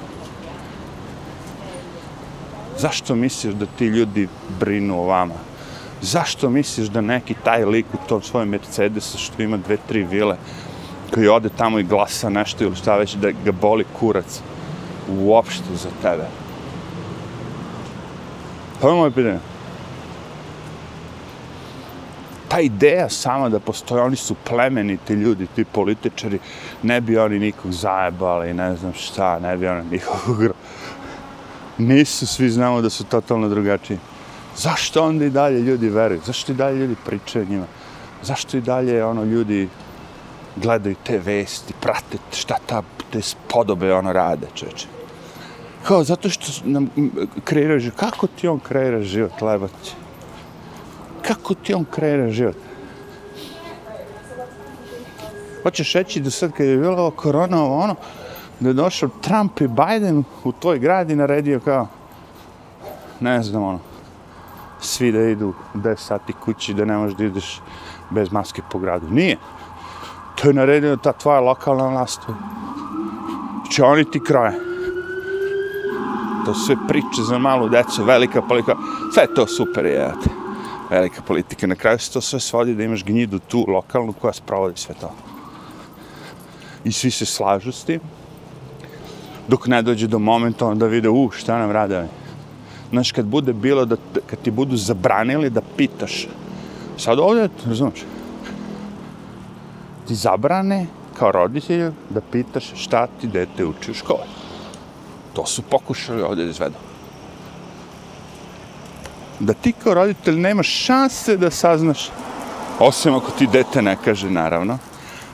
Zašto 2.77 3.15
misliš 3.15 3.53
da 3.53 3.65
ti 3.65 3.85
ljudi 3.85 4.27
brinu 4.59 4.99
o 4.99 5.05
vama? 5.05 5.50
Zašto 6.01 6.49
misliš 6.49 6.87
da 6.87 7.01
neki 7.01 7.35
taj 7.43 7.65
lik 7.65 7.85
u 7.93 8.07
tom 8.09 8.21
svojem 8.21 8.49
Mercedesu 8.49 9.17
što 9.17 9.43
ima 9.43 9.57
dve, 9.57 9.77
tri 9.87 10.03
vile, 10.03 10.37
koji 11.13 11.27
ode 11.27 11.49
tamo 11.49 11.79
i 11.79 11.83
glasa 11.83 12.29
nešto 12.29 12.63
ili 12.63 12.75
šta 12.75 12.97
već, 12.97 13.13
da 13.13 13.31
ga 13.31 13.51
boli 13.51 13.85
kurac 13.99 14.41
uopšte 15.09 15.75
za 15.75 15.89
tebe? 16.01 16.25
To 18.81 18.89
je 18.89 18.95
moje 18.95 19.11
pitanje. 19.11 19.39
Ta 22.47 22.59
ideja 22.59 23.09
sama 23.09 23.49
da 23.49 23.59
postoje, 23.59 24.01
oni 24.03 24.15
su 24.15 24.35
plemeniti 24.35 25.13
ljudi, 25.13 25.47
ti 25.47 25.65
političari, 25.65 26.39
ne 26.83 27.01
bi 27.01 27.17
oni 27.17 27.39
nikog 27.39 27.71
zajebali, 27.71 28.53
ne 28.53 28.75
znam 28.75 28.93
šta, 28.93 29.39
ne 29.39 29.57
bi 29.57 29.67
oni 29.67 29.89
nikog... 29.91 30.37
Nisu, 31.77 32.27
svi 32.27 32.49
znamo 32.49 32.81
da 32.81 32.89
su 32.89 33.03
totalno 33.03 33.49
drugačiji. 33.49 33.97
Zašto 34.57 35.03
onda 35.03 35.25
i 35.25 35.29
dalje 35.29 35.59
ljudi 35.59 35.89
veruju? 35.89 36.21
Zašto 36.25 36.51
i 36.51 36.55
dalje 36.55 36.79
ljudi 36.79 36.95
pričaju 37.05 37.45
njima? 37.49 37.65
Zašto 38.23 38.57
i 38.57 38.61
dalje 38.61 39.05
ono 39.05 39.23
ljudi 39.23 39.69
gledaju 40.55 40.95
te 41.03 41.17
vesti, 41.17 41.73
prate 41.81 42.17
šta 42.31 42.55
ta 42.65 42.81
te 43.11 43.21
spodobe 43.21 43.93
ono 43.93 44.13
rade, 44.13 44.47
čeče? 44.53 44.87
Kao, 45.83 46.03
zato 46.03 46.29
što 46.29 46.51
nam 46.63 46.89
kreira 47.43 47.79
život. 47.79 47.99
Kako 47.99 48.27
ti 48.27 48.47
on 48.47 48.59
kreira 48.59 49.01
život, 49.01 49.41
lebać? 49.41 49.71
Kako 51.21 51.53
ti 51.53 51.73
on 51.73 51.85
kreira 51.91 52.29
život? 52.29 52.55
Hoćeš 55.63 55.93
reći 55.93 56.19
da 56.19 56.29
sad 56.29 56.51
kad 56.51 56.65
je 56.65 56.77
bila 56.77 57.01
ova 57.01 57.11
korona, 57.11 57.63
ovo 57.63 57.79
ono, 57.79 57.95
da 58.59 58.69
je 58.69 58.73
došao 58.73 59.09
Trump 59.21 59.61
i 59.61 59.67
Biden 59.67 60.23
u 60.43 60.51
tvoj 60.51 60.79
grad 60.79 61.09
i 61.09 61.15
naredio 61.15 61.59
kao, 61.59 61.87
ne 63.19 63.43
znam 63.43 63.63
ono, 63.63 63.79
svi 64.81 65.11
da 65.11 65.19
idu 65.19 65.53
10 65.73 65.95
sati 65.95 66.33
kući, 66.33 66.73
da 66.73 66.85
ne 66.85 66.97
možeš 66.97 67.17
da 67.17 67.23
ideš 67.23 67.61
bez 68.09 68.31
maske 68.31 68.61
po 68.71 68.79
gradu. 68.79 69.09
Nije. 69.09 69.37
To 70.35 70.47
je 70.47 70.53
naredila 70.53 70.97
ta 70.97 71.13
tvoja 71.13 71.39
lokalna 71.39 71.87
vlast. 71.87 72.21
Če 73.71 73.83
oni 73.83 74.05
ti 74.11 74.19
kraje. 74.19 74.59
To 76.45 76.53
sve 76.53 76.75
priče 76.87 77.21
za 77.29 77.37
malu 77.37 77.69
decu, 77.69 78.03
velika 78.03 78.41
politika. 78.41 78.75
Sve 79.13 79.27
to 79.35 79.47
super 79.47 79.85
je. 79.85 80.11
Velika 80.89 81.21
politika. 81.21 81.67
Na 81.67 81.75
kraju 81.75 81.99
se 81.99 82.11
to 82.13 82.21
sve 82.21 82.39
svodi 82.39 82.75
da 82.75 82.83
imaš 82.83 83.03
gnjidu 83.03 83.39
tu 83.39 83.65
lokalnu 83.67 84.13
koja 84.13 84.33
sprovodi 84.33 84.79
sve 84.79 84.95
to. 85.01 85.13
I 86.83 86.91
svi 86.91 87.11
se 87.11 87.25
slažu 87.25 87.71
s 87.71 87.83
tim. 87.83 87.99
Dok 89.47 89.67
ne 89.67 89.81
dođe 89.81 90.07
do 90.07 90.19
momenta 90.19 90.67
onda 90.67 90.85
vide, 90.85 91.09
u, 91.09 91.29
šta 91.31 91.57
nam 91.57 91.71
rade. 91.71 92.07
Znaš, 92.91 93.11
kad 93.11 93.25
bude 93.25 93.53
bilo 93.53 93.85
da, 93.85 93.95
kad 94.27 94.39
ti 94.39 94.51
budu 94.51 94.77
zabranili 94.77 95.49
da 95.49 95.61
pitaš. 95.77 96.27
Sad 96.97 97.19
ovdje, 97.19 97.49
razumiješ, 97.65 98.01
ti 100.07 100.15
zabrane 100.15 100.85
kao 101.19 101.31
roditelj 101.31 101.91
da 102.09 102.21
pitaš 102.21 102.71
šta 102.75 103.07
ti 103.07 103.27
dete 103.27 103.65
uči 103.65 103.91
u 103.91 103.93
školi. 103.93 104.27
To 105.33 105.45
su 105.45 105.61
pokušali 105.61 106.21
ovdje 106.21 106.45
da 106.45 106.51
izvedu. 106.51 106.75
Da 109.39 109.53
ti 109.53 109.73
kao 109.73 109.93
roditelj 109.93 110.39
nemaš 110.39 110.67
šanse 110.67 111.37
da 111.37 111.51
saznaš, 111.51 112.09
osim 112.79 113.15
ako 113.15 113.31
ti 113.31 113.47
dete 113.47 113.81
ne 113.81 113.97
kaže, 114.05 114.29
naravno, 114.29 114.77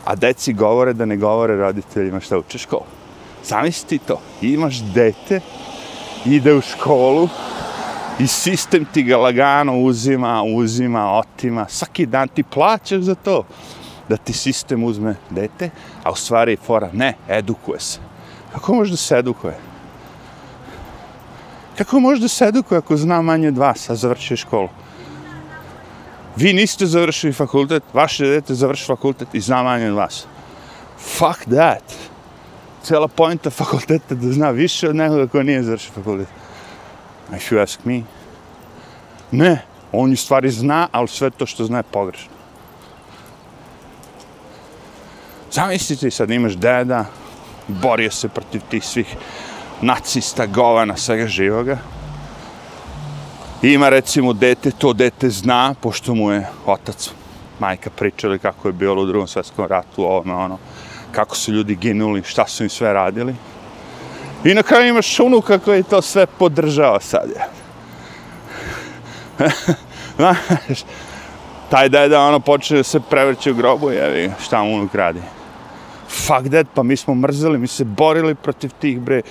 a 0.05 0.15
deci 0.15 0.53
govore 0.53 0.93
da 0.93 1.05
ne 1.05 1.17
govore 1.17 1.55
roditeljima 1.55 2.19
šta 2.19 2.37
uče 2.37 2.57
školu. 2.57 2.85
Zamisli 3.43 3.99
to, 3.99 4.19
imaš 4.41 4.79
dete, 4.79 5.41
ide 6.27 6.53
u 6.53 6.61
školu 6.61 7.29
i 8.19 8.27
sistem 8.27 8.85
ti 8.93 9.03
ga 9.03 9.17
lagano 9.17 9.79
uzima, 9.79 10.43
uzima, 10.43 11.11
otima, 11.11 11.65
svaki 11.69 12.05
dan 12.05 12.27
ti 12.27 12.43
plaćaš 12.43 13.01
za 13.01 13.15
to 13.15 13.43
da 14.09 14.17
ti 14.17 14.33
sistem 14.33 14.83
uzme 14.83 15.15
dete, 15.29 15.69
a 16.03 16.11
u 16.11 16.15
stvari 16.15 16.57
fora 16.65 16.89
ne, 16.93 17.13
edukuje 17.27 17.79
se. 17.79 17.99
Kako 18.53 18.73
može 18.73 18.91
da 18.91 18.97
se 18.97 19.17
edukuje? 19.17 19.57
Kako 21.77 21.99
može 21.99 22.21
da 22.21 22.27
se 22.27 22.45
edukuje 22.45 22.77
ako 22.77 22.97
zna 22.97 23.21
manje 23.21 23.47
od 23.47 23.57
vas, 23.57 23.89
a 23.89 23.95
završi 23.95 24.37
školu? 24.37 24.69
Vi 26.35 26.53
niste 26.53 26.85
završili 26.85 27.33
fakultet, 27.33 27.83
vaše 27.93 28.25
dete 28.25 28.55
završi 28.55 28.85
fakultet 28.85 29.27
i 29.35 29.41
zna 29.41 29.63
manje 29.63 29.89
od 29.89 29.95
vas. 29.95 30.25
Fuck 30.97 31.45
that 31.45 32.06
cela 32.87 33.07
pojenta 33.07 33.49
fakulteta 33.49 34.15
da 34.15 34.31
zna 34.31 34.49
više 34.49 34.89
od 34.89 34.95
nekoga 34.95 35.27
ko 35.27 35.43
nije 35.43 35.63
završio 35.63 35.91
fakultet. 35.95 36.27
If 37.35 37.51
you 37.51 37.61
ask 37.61 37.79
me. 37.85 38.01
Ne, 39.31 39.61
on 39.91 40.09
ju 40.09 40.17
stvari 40.17 40.51
zna, 40.51 40.87
ali 40.91 41.07
sve 41.07 41.29
to 41.29 41.45
što 41.45 41.65
zna 41.65 41.77
je 41.77 41.83
pogrešno. 41.83 42.31
Zamislite 45.51 46.11
sad 46.11 46.31
imaš 46.31 46.53
deda, 46.53 47.05
borio 47.67 48.11
se 48.11 48.29
protiv 48.29 48.61
tih 48.69 48.85
svih 48.85 49.15
nacista, 49.81 50.45
govana, 50.45 50.97
svega 50.97 51.27
živoga. 51.27 51.77
Ima 53.61 53.89
recimo 53.89 54.33
dete, 54.33 54.71
to 54.71 54.93
dete 54.93 55.29
zna, 55.29 55.75
pošto 55.81 56.15
mu 56.15 56.31
je 56.31 56.47
otac, 56.65 57.09
majka 57.59 57.89
pričali 57.89 58.39
kako 58.39 58.67
je 58.67 58.73
bilo 58.73 59.01
u 59.01 59.05
drugom 59.05 59.27
svjetskom 59.27 59.65
ratu, 59.65 60.03
ovome, 60.03 60.33
ono, 60.33 60.43
ono 60.43 60.57
kako 61.11 61.35
su 61.35 61.51
ljudi 61.51 61.75
ginuli, 61.75 62.23
šta 62.23 62.47
su 62.47 62.63
im 62.63 62.69
sve 62.69 62.93
radili. 62.93 63.35
I 64.43 64.53
na 64.53 64.63
kraju 64.63 64.89
imaš 64.89 65.19
unuka 65.19 65.59
koji 65.59 65.83
to 65.83 66.01
sve 66.01 66.25
podržava 66.25 66.99
sad. 66.99 67.29
Ja. 67.35 67.47
Znaš, 70.17 70.79
taj 71.69 71.89
deda 71.89 72.21
ono 72.21 72.39
počne 72.39 72.77
da 72.77 72.83
se 72.83 72.99
prevrće 73.09 73.51
u 73.51 73.55
grobu, 73.55 73.91
jevi, 73.91 74.31
šta 74.39 74.63
mu 74.63 74.75
unuk 74.75 74.95
radi 74.95 75.21
fuck 76.07 76.49
that, 76.49 76.67
pa 76.73 76.83
mi 76.83 76.95
smo 76.95 77.15
mrzeli, 77.15 77.57
mi 77.57 77.67
se 77.67 77.83
borili 77.83 78.35
protiv 78.35 78.71
tih, 78.79 78.99
bre, 78.99 79.21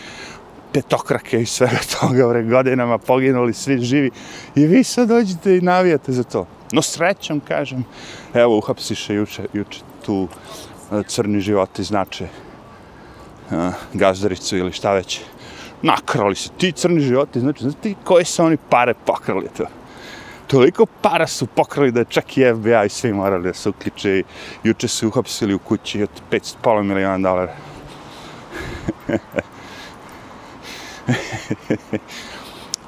petokrake 0.73 1.41
i 1.41 1.47
svega 1.47 1.81
toga, 2.01 2.29
bre, 2.29 2.43
godinama 2.43 2.99
poginuli, 2.99 3.53
svi 3.53 3.79
živi. 3.79 4.11
I 4.55 4.67
vi 4.67 4.85
sad 4.85 5.09
dođete 5.09 5.57
i 5.57 5.61
navijate 5.61 6.13
za 6.13 6.23
to. 6.23 6.47
No 6.73 6.83
srećom, 6.83 7.41
kažem, 7.41 7.85
evo, 8.35 8.59
uhapsiše 8.59 9.15
juče, 9.15 9.47
juče 9.53 9.81
tu 10.07 10.15
uh, 10.15 10.29
crni 11.07 11.41
životi 11.41 11.85
znače 11.85 12.25
e, 12.25 12.29
gazdaricu 13.93 14.57
ili 14.57 14.73
šta 14.73 14.93
već. 14.93 15.21
Nakrali 15.83 16.37
se 16.37 16.49
ti 16.59 16.73
crni 16.73 17.01
životi, 17.01 17.41
znači, 17.41 17.63
znači 17.63 17.79
ti 17.79 17.95
koje 18.05 18.25
su 18.25 18.45
oni 18.45 18.57
pare 18.71 18.95
pokrali 18.95 19.49
to 19.57 19.65
toliko 20.47 20.87
para 21.03 21.27
su 21.27 21.47
pokrali 21.47 21.93
da 21.93 22.05
čak 22.05 22.39
i 22.39 22.45
FBI 22.55 22.87
i 22.87 22.89
svi 22.89 23.13
morali 23.13 23.45
da 23.45 23.55
se 23.55 23.69
uključe 23.69 24.19
i 24.19 24.25
juče 24.65 24.89
su 24.89 25.09
uhapsili 25.09 25.55
u 25.55 25.59
kući 25.59 26.03
od 26.03 26.11
500 26.31 26.55
pola 26.63 26.83
miliona 26.83 27.19
dolara. 27.19 27.57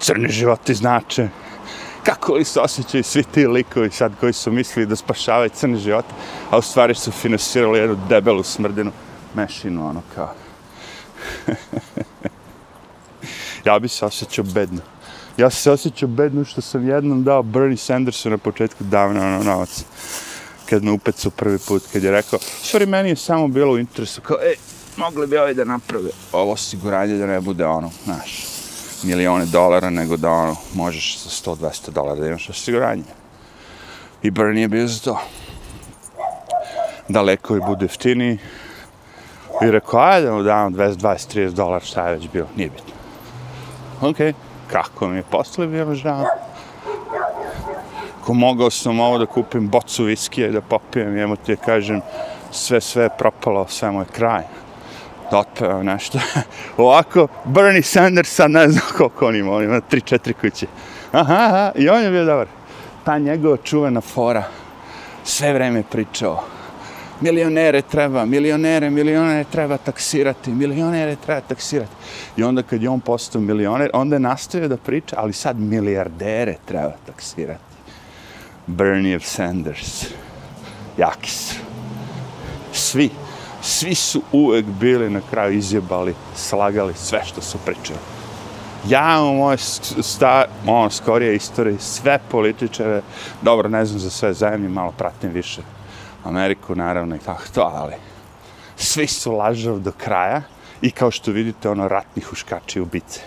Crni 0.01 0.29
životi 0.29 0.75
znače. 0.75 1.29
Kako 2.09 2.35
li 2.35 2.45
se 2.45 2.61
osjećaju 2.61 3.05
svi 3.05 3.23
ti 3.23 3.47
likovi 3.47 3.91
sad 3.91 4.13
koji 4.21 4.33
su 4.33 4.53
mislili 4.53 4.87
da 4.87 4.97
spašavaju 4.97 5.51
crne 5.51 5.79
živote, 5.79 6.09
a 6.51 6.59
u 6.59 6.63
stvari 6.63 6.95
su 6.95 7.13
finansirali 7.13 7.79
jednu 7.79 7.99
debelu 8.09 8.43
smrdinu 8.43 8.93
mešinu, 9.35 9.89
ono 9.89 10.03
kao. 10.15 10.35
ja 13.67 13.79
bi 13.79 13.89
se 13.89 14.05
osjećao 14.05 14.45
bedno. 14.45 14.81
Ja 15.37 15.51
se 15.51 15.71
osjećao 15.71 16.09
bedno 16.09 16.45
što 16.45 16.61
sam 16.61 16.89
jednom 16.89 17.25
dao 17.25 17.43
Bernie 17.43 17.77
Sandersu 17.77 18.31
na 18.31 18.39
početku 18.39 18.85
davno 18.85 19.21
ono 19.21 19.43
novac. 19.43 19.85
Kad 20.71 20.85
me 20.85 20.91
upecu 20.91 21.31
prvi 21.31 21.59
put, 21.59 21.83
kad 21.93 22.03
je 22.03 22.11
rekao, 22.11 22.39
sorry, 22.39 22.87
meni 22.87 23.09
je 23.09 23.17
samo 23.17 23.49
bilo 23.49 23.73
u 23.73 23.79
interesu, 23.79 24.21
kao, 24.21 24.37
ej, 24.43 24.55
mogli 24.97 25.27
bi 25.27 25.37
ovaj 25.37 25.55
da 25.55 25.65
naprave 25.65 26.11
ovo 26.33 26.53
osiguranje 26.53 27.19
da 27.19 27.27
ne 27.27 27.41
bude 27.41 27.67
ono, 27.67 27.91
znaš, 28.05 28.58
milione 29.03 29.47
dolara, 29.47 29.91
nego 29.91 30.17
da 30.17 30.31
ono, 30.31 30.57
možeš 30.75 31.19
za 31.19 31.31
100-200 31.31 31.91
dolara 31.91 32.21
da 32.21 32.27
imaš 32.27 32.51
osiguranje. 32.51 33.03
I 34.23 34.31
Bernie 34.31 34.63
je 34.63 34.69
bio 34.69 34.87
za 34.87 35.01
to. 35.01 35.21
Da 37.09 37.23
lekovi 37.23 37.61
budu 37.67 37.85
jeftiniji. 37.85 38.39
I 39.65 39.71
rekao, 39.71 40.01
ajde, 40.01 40.27
da 40.27 40.43
dam 40.43 40.75
220-30 40.75 41.51
dolara, 41.51 41.85
šta 41.85 42.09
je 42.09 42.15
već 42.15 42.29
bilo, 42.33 42.47
nije 42.57 42.71
bitno. 42.71 42.95
Okej. 44.09 44.33
Kako 44.73 45.09
mi 45.09 45.17
je 45.17 45.23
posle 45.23 45.67
bio 45.67 45.95
žao. 45.95 46.25
Ko 48.25 48.35
mogao 48.35 48.71
sam 48.71 49.01
ovo 49.01 49.19
da 49.19 49.27
kupim 49.27 49.69
bocu 49.69 50.05
viskije 50.05 50.51
da 50.51 50.61
popijem, 50.61 51.17
jemo 51.17 51.37
ti 51.37 51.53
je 51.53 51.57
kažem, 51.57 52.01
sve, 52.51 52.81
sve 52.81 53.03
je 53.03 53.11
propalo, 53.19 53.67
sve 53.69 53.91
moj 53.91 54.05
kraj. 54.13 54.43
Da 55.31 55.83
nešto. 55.83 56.19
Ovako, 56.77 57.29
Bernie 57.45 57.83
Sanders 57.83 58.35
sad 58.35 58.51
ne 58.51 58.69
znam 58.69 58.85
koliko 58.97 59.27
on 59.27 59.37
ima, 59.37 59.53
on 59.53 59.65
ima 59.65 59.81
tri, 59.81 60.01
četiri 60.01 60.35
kuće. 60.35 60.67
Aha, 61.13 61.35
aha, 61.35 61.73
i 61.75 61.89
on 61.89 62.03
je 62.03 62.11
bio 62.11 62.25
dobar. 62.25 62.47
Ta 63.05 63.19
njegova 63.19 63.57
čuvena 63.57 64.01
fora, 64.01 64.45
sve 65.25 65.53
vreme 65.53 65.83
pričao, 65.91 66.45
milionere 67.21 67.83
treba, 67.83 68.25
milionere, 68.25 68.91
milionere 68.91 69.45
treba 69.45 69.77
taksirati, 69.77 70.51
milionere 70.51 71.17
treba 71.17 71.41
taksirati. 71.41 71.93
I 72.37 72.43
onda 72.43 72.63
kad 72.63 72.83
je 72.83 72.89
on 72.89 73.01
postao 73.01 73.41
milioner, 73.41 73.91
onda 73.93 74.17
je 74.17 74.21
nastavio 74.21 74.69
da 74.69 74.77
priča, 74.77 75.17
ali 75.19 75.33
sad 75.33 75.61
milijardere 75.61 76.55
treba 76.65 76.93
taksirati. 77.07 77.61
Bernie 78.67 79.17
of 79.17 79.25
Sanders. 79.25 80.07
Jaki 80.99 81.31
su. 81.31 81.55
Svi, 82.73 83.11
svi 83.63 83.95
su 83.95 84.23
uvek 84.33 84.65
bili 84.67 85.11
na 85.11 85.21
kraju 85.31 85.59
izjebali, 85.59 86.15
slagali 86.37 86.95
sve 86.95 87.25
što 87.25 87.41
su 87.41 87.59
pričali. 87.65 87.99
Ja 88.89 89.23
u 89.23 89.35
moje 89.35 89.59
sta, 90.03 90.45
ono, 90.67 90.91
skorije 90.91 91.37
istorije, 91.37 91.79
sve 91.79 92.19
političare, 92.31 93.03
dobro, 93.43 93.69
ne 93.69 93.85
znam 93.85 93.99
za 93.99 94.11
sve 94.11 94.35
zemlje, 94.35 94.69
malo 94.69 94.93
pratim 94.93 95.31
više 95.31 95.63
Ameriku, 96.25 96.75
naravno, 96.75 97.17
i 97.17 97.19
tako 97.19 97.43
to, 97.55 97.73
ali 97.75 97.95
svi 98.77 99.07
su 99.07 99.33
lažav 99.33 99.79
do 99.79 99.93
kraja 99.93 100.43
i 100.83 100.91
kao 100.91 101.11
što 101.11 101.31
vidite, 101.31 101.69
ono, 101.69 101.89
ratni 101.89 102.23
huškači 102.23 102.81
ubice. 102.81 103.21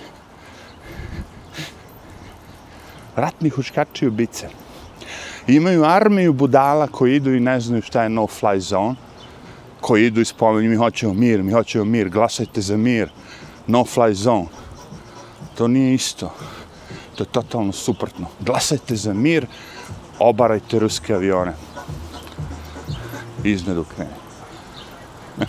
Ratni 3.16 3.50
huškači 3.50 4.08
ubice. 4.08 4.50
Imaju 5.48 5.86
armiju 5.86 6.34
budala 6.34 6.88
koji 6.88 7.16
idu 7.16 7.34
i 7.34 7.40
ne 7.40 7.60
znaju 7.60 7.82
šta 7.82 8.04
je 8.04 8.10
no-fly 8.10 8.60
zone, 8.60 8.96
koji 9.82 10.06
idu 10.06 10.22
i 10.22 10.26
spomenju, 10.26 10.70
mi 10.70 10.76
hoćemo 10.76 11.14
mir, 11.14 11.44
mi 11.44 11.52
hoćemo 11.52 11.86
mir, 11.86 12.10
glasajte 12.10 12.62
za 12.62 12.78
mir, 12.78 13.10
no-fly 13.68 14.14
zone. 14.14 14.48
To 15.58 15.68
nije 15.68 15.94
isto. 15.94 16.34
To 17.16 17.24
je 17.24 17.28
totalno 17.28 17.72
suprotno. 17.72 18.28
Glasajte 18.40 18.96
za 18.96 19.14
mir, 19.14 19.46
obarajte 20.20 20.80
ruske 20.80 21.14
avione 21.14 21.54
iznad 23.44 23.78
ukrene. 23.78 24.12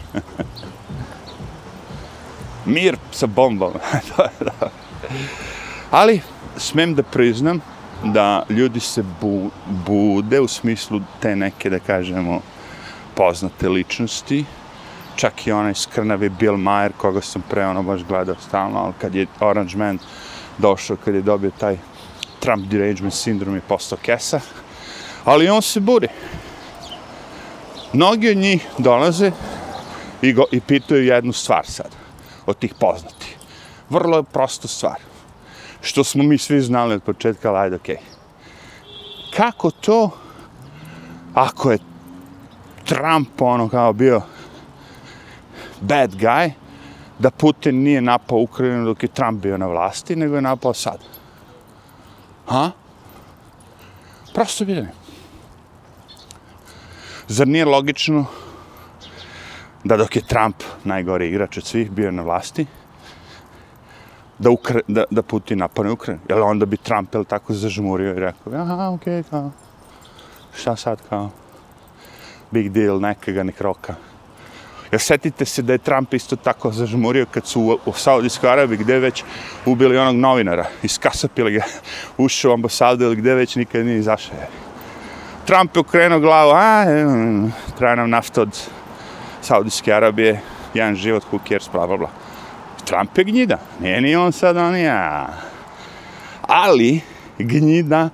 Mir 2.64 2.96
sa 3.12 3.26
bombom. 3.26 3.72
Ali, 5.90 6.20
smem 6.56 6.94
da 6.94 7.02
priznam 7.02 7.60
da 8.04 8.46
ljudi 8.48 8.80
se 8.80 9.04
bu, 9.20 9.50
bude 9.86 10.40
u 10.40 10.48
smislu 10.48 11.00
te 11.20 11.36
neke, 11.36 11.70
da 11.70 11.78
kažemo, 11.78 12.40
poznate 13.14 13.68
ličnosti, 13.68 14.44
čak 15.16 15.46
i 15.46 15.52
onaj 15.52 15.74
skrnavi 15.74 16.28
Bill 16.28 16.56
Maher, 16.56 16.92
koga 16.96 17.20
sam 17.20 17.42
pre 17.50 17.66
ono 17.66 17.82
baš 17.82 18.04
gledao 18.04 18.36
stalno, 18.48 18.78
ali 18.78 18.92
kad 19.00 19.14
je 19.14 19.26
Orange 19.40 19.76
Man 19.76 19.98
došao, 20.58 20.96
kad 21.04 21.14
je 21.14 21.22
dobio 21.22 21.50
taj 21.58 21.76
Trump 22.40 22.66
derangement 22.66 23.14
sindrom 23.14 23.56
i 23.56 23.60
postao 23.60 23.98
kesa, 24.02 24.40
ali 25.24 25.48
on 25.48 25.62
se 25.62 25.80
buri. 25.80 26.08
Mnogi 27.92 28.30
od 28.30 28.36
njih 28.36 28.66
dolaze 28.78 29.30
i, 30.22 30.32
go, 30.32 30.44
i 30.50 30.60
pitaju 30.60 31.04
jednu 31.04 31.32
stvar 31.32 31.66
sad, 31.66 31.90
od 32.46 32.58
tih 32.58 32.74
poznatih. 32.74 33.36
Vrlo 33.90 34.16
je 34.16 34.22
prosta 34.22 34.68
stvar. 34.68 35.00
Što 35.80 36.04
smo 36.04 36.22
mi 36.22 36.38
svi 36.38 36.60
znali 36.60 36.94
od 36.94 37.02
početka, 37.02 37.48
ali 37.48 37.58
ajde, 37.58 37.76
okej. 37.76 37.96
Okay. 37.96 39.36
Kako 39.36 39.70
to, 39.70 40.10
ako 41.34 41.70
je 41.70 41.78
Trump 42.92 43.42
ono 43.42 43.68
kao 43.68 43.92
bio 43.92 44.22
bad 45.80 46.14
guy, 46.14 46.50
da 47.18 47.30
Putin 47.30 47.82
nije 47.82 48.00
napao 48.00 48.38
Ukrajinu 48.38 48.84
dok 48.84 49.02
je 49.02 49.08
Trump 49.08 49.42
bio 49.42 49.58
na 49.58 49.66
vlasti, 49.66 50.16
nego 50.16 50.34
je 50.34 50.42
napao 50.42 50.74
sad. 50.74 50.98
Ha? 52.46 52.70
Prosto 54.34 54.64
pitanje. 54.64 54.88
Zar 57.28 57.48
nije 57.48 57.64
logično 57.64 58.24
da 59.84 59.96
dok 59.96 60.16
je 60.16 60.22
Trump 60.22 60.56
najgori 60.84 61.28
igrač 61.28 61.58
od 61.58 61.64
svih 61.64 61.90
bio 61.90 62.10
na 62.10 62.22
vlasti, 62.22 62.66
da, 64.38 64.50
Ukra 64.50 64.80
da, 64.88 65.04
da 65.10 65.22
Putin 65.22 65.58
napane 65.58 65.90
Ukrajinu? 65.90 66.22
Jel 66.28 66.42
onda 66.42 66.66
bi 66.66 66.76
Trump 66.76 67.14
jel 67.14 67.24
tako 67.24 67.54
zažmurio 67.54 68.10
i 68.10 68.20
rekao, 68.20 68.52
aha, 68.52 68.90
okej, 68.94 69.12
okay, 69.12 69.30
kao, 69.30 69.50
šta 70.54 70.76
sad 70.76 71.02
kao, 71.08 71.30
big 72.52 72.70
deal, 72.70 73.00
nekega 73.00 73.42
nek 73.42 73.60
roka. 73.60 73.94
Jer 74.92 75.00
setite 75.00 75.44
se 75.44 75.62
da 75.62 75.72
je 75.72 75.78
Trump 75.78 76.14
isto 76.14 76.36
tako 76.36 76.72
zažmurio 76.72 77.26
kad 77.30 77.46
su 77.46 77.60
u, 77.60 77.78
u 77.86 77.92
Saudijskoj 77.92 78.50
Arabiji 78.50 78.78
gdje 78.78 78.98
već 78.98 79.24
ubili 79.66 79.98
onog 79.98 80.16
novinara, 80.16 80.66
iskasapili 80.82 81.52
ga, 81.52 81.62
ušao 82.24 82.50
u 82.50 82.54
ambasadu 82.54 83.04
ili 83.04 83.16
gdje 83.16 83.34
već 83.34 83.56
nikad 83.56 83.86
nije 83.86 83.98
izašao. 83.98 84.36
Trump 85.46 85.76
je 85.76 85.80
okrenuo 85.80 86.20
glavu, 86.20 86.50
a, 86.54 86.84
traja 87.78 87.94
nam 87.94 88.10
nafta 88.10 88.42
od 88.42 88.60
Saudijske 89.40 89.92
Arabije, 89.92 90.40
jedan 90.74 90.94
život, 90.94 91.24
who 91.32 91.38
cares, 91.48 91.68
bla, 91.72 91.86
bla, 91.86 91.96
bla. 91.96 92.10
Trump 92.84 93.18
je 93.18 93.24
gnjida, 93.24 93.58
nije 93.80 94.00
ni 94.00 94.16
on 94.16 94.32
sad, 94.32 94.56
on 94.56 94.76
ja. 94.76 95.28
Ali, 96.42 97.00
gnjida 97.38 98.08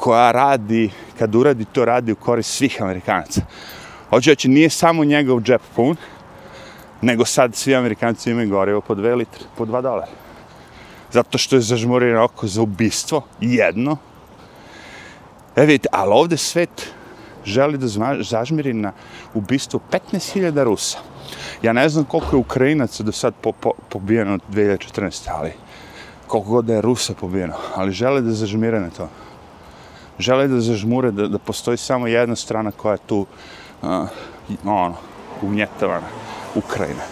koja 0.00 0.32
radi, 0.32 0.90
kad 1.18 1.34
uradi 1.34 1.64
to, 1.64 1.84
radi 1.84 2.12
u 2.12 2.16
korist 2.16 2.54
svih 2.54 2.82
Amerikanaca. 2.82 3.40
Hoće 4.10 4.30
reći, 4.30 4.48
nije 4.48 4.70
samo 4.70 5.04
njegov 5.04 5.40
džep 5.40 5.62
pun, 5.76 5.96
nego 7.02 7.24
sad 7.24 7.54
svi 7.54 7.74
Amerikanci 7.76 8.30
imaju 8.30 8.48
gorivo 8.48 8.80
po 8.80 8.94
2 8.94 9.16
litre, 9.16 9.44
po 9.56 9.64
2 9.64 9.82
dolara. 9.82 10.12
Zato 11.12 11.38
što 11.38 11.56
je 11.56 11.60
zažmurio 11.60 12.24
oko 12.24 12.46
za 12.46 12.62
ubistvo, 12.62 13.22
jedno. 13.40 13.96
E 15.56 15.66
vidite, 15.66 15.88
ali 15.92 16.12
ovde 16.12 16.36
svet 16.36 16.92
želi 17.44 17.78
da 17.78 17.86
zažmiri 18.22 18.72
na 18.72 18.92
ubistvo 19.34 19.80
15.000 19.90 20.64
Rusa. 20.64 20.98
Ja 21.62 21.72
ne 21.72 21.88
znam 21.88 22.04
koliko 22.04 22.36
je 22.36 22.40
Ukrajinaca 22.40 23.02
do 23.02 23.12
sad 23.12 23.34
po, 23.40 23.52
po, 23.52 23.72
pobijeno 23.88 24.34
od 24.34 24.40
2014. 24.52 25.28
ali 25.28 25.52
koliko 26.26 26.50
god 26.50 26.68
je 26.68 26.80
Rusa 26.80 27.14
pobijeno, 27.14 27.54
ali 27.74 27.92
žele 27.92 28.20
da 28.20 28.32
zažmire 28.32 28.80
na 28.80 28.90
to. 28.90 29.08
Žele 30.20 30.48
da 30.48 30.60
zažmure 30.60 31.10
da, 31.10 31.28
da 31.28 31.38
postoji 31.38 31.76
samo 31.76 32.06
jedna 32.06 32.36
strana 32.36 32.70
koja 32.70 32.92
je 32.92 33.06
tu 33.06 33.26
uh, 33.82 33.88
ono, 34.64 34.94
ugnjetavana, 35.42 36.06
Ukrajina. 36.54 37.02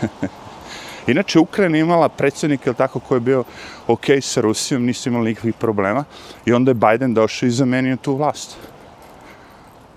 Inače, 1.06 1.38
Ukrajina 1.38 1.78
imala 1.78 2.08
predsjednika, 2.08 2.70
ili 2.70 2.76
tako, 2.76 3.00
koji 3.00 3.16
je 3.16 3.20
bio 3.20 3.44
ok 3.86 4.04
sa 4.20 4.40
Rusijom, 4.40 4.84
nisu 4.84 5.08
imali 5.08 5.28
nikakvih 5.28 5.54
problema, 5.54 6.04
i 6.46 6.52
onda 6.52 6.70
je 6.70 6.74
Biden 6.74 7.14
došao 7.14 7.46
i 7.46 7.50
zamenio 7.50 7.96
tu 7.96 8.16
vlast. 8.16 8.56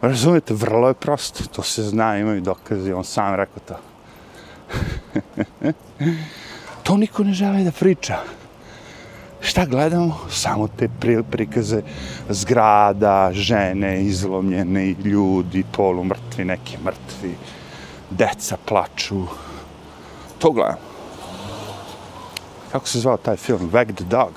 Razumete, 0.02 0.54
vrlo 0.54 0.88
je 0.88 0.94
prosto, 0.94 1.44
to 1.44 1.64
se 1.64 1.84
zna, 1.84 2.18
imaju 2.18 2.42
dokaze, 2.42 2.94
on 2.94 3.04
sam 3.04 3.36
rekao 3.36 3.64
to. 3.68 3.76
to 6.84 6.98
niko 6.98 7.24
ne 7.24 7.34
želi 7.34 7.64
da 7.64 7.72
priča. 7.72 8.18
Šta 9.42 9.66
gledamo? 9.66 10.20
Samo 10.30 10.68
te 10.68 10.90
prikaze 11.32 11.82
zgrada, 12.30 13.30
žene, 13.34 14.04
izlomljene, 14.04 14.96
ljudi, 15.04 15.64
polumrtvi, 15.72 16.46
neki 16.46 16.78
mrtvi, 16.84 17.36
deca 18.10 18.58
plaču. 18.66 19.24
To 20.40 20.52
gledamo. 20.52 20.90
Kako 22.72 22.88
se 22.88 23.00
zvao 23.00 23.18
taj 23.18 23.38
film? 23.38 23.70
Wag 23.72 23.96
the 23.96 24.04
Dog. 24.04 24.32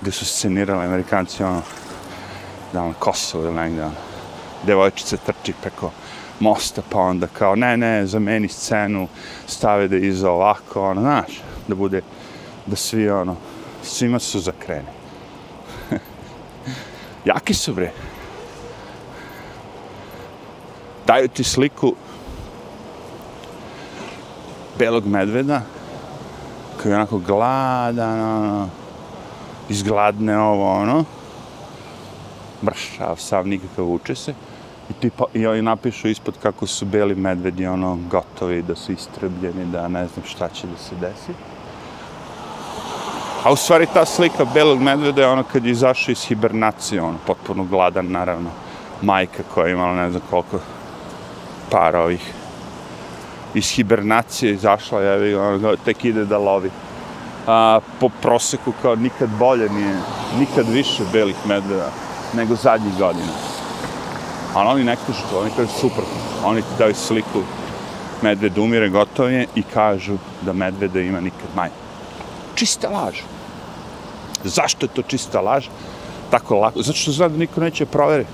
Gde 0.00 0.10
su 0.10 0.24
scenirali 0.24 0.86
amerikanci, 0.86 1.42
ono, 1.42 1.62
da 2.72 2.84
na 2.84 2.92
Kosovo 2.98 3.44
ili 3.44 3.54
negdje, 3.54 3.84
ono 3.84 3.94
devojčica 4.66 5.16
trči 5.16 5.52
preko 5.62 5.90
mosta, 6.40 6.82
pa 6.90 6.98
onda 6.98 7.26
kao, 7.26 7.56
ne, 7.56 7.76
ne, 7.76 8.06
zameni 8.06 8.48
scenu, 8.48 9.08
stave 9.46 9.88
da 9.88 9.96
iza 9.96 10.30
ovako, 10.30 10.90
ono, 10.90 11.00
znaš, 11.00 11.40
da 11.68 11.74
bude, 11.74 12.02
da 12.66 12.76
svi, 12.76 13.10
ono, 13.10 13.36
svima 13.82 14.18
su 14.18 14.40
zakreni. 14.40 14.88
Jaki 17.24 17.54
su, 17.54 17.74
bre. 17.74 17.92
Daju 21.06 21.28
ti 21.28 21.44
sliku 21.44 21.94
belog 24.78 25.06
medveda, 25.06 25.62
koji 26.82 26.92
je 26.92 26.96
onako 26.96 27.18
gladan, 27.18 28.20
ono, 28.20 28.68
izgladne 29.68 30.38
ovo, 30.38 30.72
ono, 30.72 31.04
mršav, 32.62 33.16
sav 33.16 33.46
nikakav 33.46 33.92
uče 33.92 34.14
se. 34.14 34.34
I, 34.90 34.92
ti 34.92 35.10
pa, 35.10 35.24
i 35.34 35.46
oni 35.46 35.62
napišu 35.62 36.08
ispod 36.08 36.34
kako 36.42 36.66
su 36.66 36.86
beli 36.86 37.14
medvedi 37.14 37.66
ono 37.66 37.98
gotovi, 38.10 38.62
da 38.62 38.74
su 38.74 38.92
istrebljeni, 38.92 39.64
da 39.72 39.88
ne 39.88 40.06
znam 40.06 40.26
šta 40.26 40.48
će 40.48 40.66
da 40.66 40.76
se 40.76 40.94
desi. 41.00 41.32
A 43.44 43.52
u 43.52 43.56
stvari 43.56 43.86
ta 43.94 44.04
slika 44.04 44.44
belog 44.44 44.80
medveda 44.80 45.22
je 45.22 45.28
ono 45.28 45.42
kad 45.42 45.64
je 45.64 45.70
izašao 45.70 46.12
iz 46.12 46.24
hibernacije, 46.24 47.02
ono 47.02 47.18
potpuno 47.26 47.64
gladan 47.64 48.10
naravno. 48.10 48.50
Majka 49.02 49.42
koja 49.54 49.66
je 49.66 49.72
imala 49.72 49.94
ne 49.94 50.10
znam 50.10 50.22
koliko 50.30 50.58
para 51.70 52.02
ovih 52.02 52.32
iz 53.54 53.70
hibernacije 53.70 54.52
izašla, 54.52 55.00
je, 55.02 55.38
ono, 55.40 55.76
tek 55.84 56.04
ide 56.04 56.24
da 56.24 56.38
lovi. 56.38 56.70
A, 57.46 57.80
po 58.00 58.08
proseku 58.22 58.72
kao 58.82 58.96
nikad 58.96 59.28
bolje 59.38 59.68
nije, 59.70 59.96
nikad 60.38 60.68
više 60.68 61.02
belih 61.12 61.36
medveda 61.46 61.90
nego 62.34 62.54
zadnjih 62.54 62.98
godina. 62.98 63.32
Ali 64.54 64.68
oni 64.68 64.84
ne 64.84 64.96
kažu 65.06 65.22
to, 65.30 65.40
oni 65.40 65.50
kažu 65.56 65.70
super, 65.80 66.04
Oni 66.44 66.62
ti 66.62 66.68
daju 66.78 66.94
sliku 66.94 67.42
medved 68.22 68.58
umire, 68.58 68.88
gotovo 68.88 69.28
je, 69.28 69.46
i 69.54 69.62
kažu 69.62 70.16
da 70.42 70.52
medveda 70.52 71.00
ima 71.00 71.20
nikad 71.20 71.48
manje. 71.56 71.87
Čista 72.58 72.88
laž. 72.90 73.20
Zašto 74.44 74.86
je 74.86 74.90
to 74.94 75.02
čista 75.02 75.40
laž? 75.40 75.68
Tako 76.30 76.56
lako. 76.58 76.82
Zato 76.82 76.98
što 76.98 77.12
zna 77.12 77.28
da 77.28 77.38
niko 77.38 77.60
neće 77.60 77.86
proveri. 77.86 78.26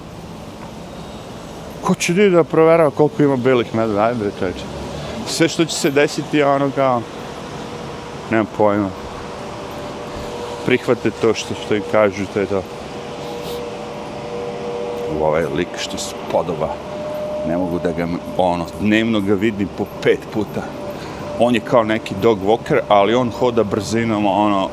Ko 1.83 1.95
će 1.95 2.13
ljudi 2.13 2.37
da 2.37 2.45
proverava 2.45 2.91
koliko 2.91 3.23
ima 3.23 3.37
belih 3.37 3.75
medveda? 3.75 4.05
Ajde, 4.05 4.19
bre, 4.19 4.31
čeče. 4.39 4.65
Sve 5.29 5.49
što 5.49 5.65
će 5.65 5.75
se 5.75 5.91
desiti 5.91 6.39
je 6.39 6.47
ono 6.47 6.71
kao... 6.71 7.03
Nemam 8.31 8.47
pojma. 8.57 8.91
Prihvate 10.67 11.11
to 11.11 11.35
što, 11.35 11.55
što 11.55 11.75
im 11.75 11.83
kažu, 11.93 12.25
to 12.35 12.41
je 12.41 12.47
to 12.47 12.63
u 15.21 15.25
ovaj 15.25 15.45
lik 15.57 15.69
što 15.79 15.99
se 15.99 16.15
podoba. 16.33 16.75
Ne 17.49 17.57
mogu 17.57 17.79
da 17.79 17.93
ga, 17.93 18.09
ono, 18.37 18.67
dnevno 18.81 19.21
ga 19.21 19.35
vidim 19.35 19.69
po 19.79 19.85
pet 20.03 20.21
puta. 20.33 20.63
On 21.39 21.55
je 21.55 21.61
kao 21.61 21.85
neki 21.85 22.15
dog 22.23 22.39
walker, 22.47 22.81
ali 22.89 23.15
on 23.15 23.31
hoda 23.31 23.63
brzinom, 23.63 24.27
ono, 24.27 24.69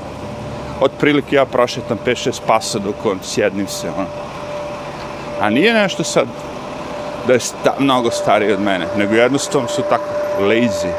otprilike 0.81 1.35
ja 1.35 1.45
prošetam 1.45 1.99
5-6 2.05 2.39
pasa 2.47 2.79
dok 2.79 3.05
on 3.05 3.19
sjednim 3.23 3.67
se, 3.67 3.89
ono. 3.97 4.07
A 5.41 5.49
nije 5.49 5.73
nešto 5.73 6.03
sad 6.03 6.27
da 7.27 7.33
je 7.33 7.39
sta, 7.39 7.75
mnogo 7.79 8.11
stariji 8.11 8.53
od 8.53 8.61
mene, 8.61 8.87
nego 8.97 9.13
jednostavno 9.13 9.67
su 9.67 9.81
tako 9.89 10.03
lazy. 10.39 10.91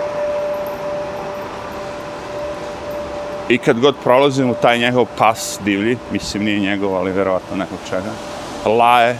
I 3.49 3.59
kad 3.59 3.81
god 3.81 3.95
prolazim 4.03 4.51
u 4.51 4.55
taj 4.55 4.79
njegov 4.79 5.07
pas 5.19 5.59
divlji, 5.65 5.99
mislim 6.13 6.45
nije 6.45 6.61
njegov, 6.61 6.97
ali 6.97 7.11
verovatno 7.13 7.57
nekog 7.57 7.79
čega, 7.91 8.11
laje 8.65 9.19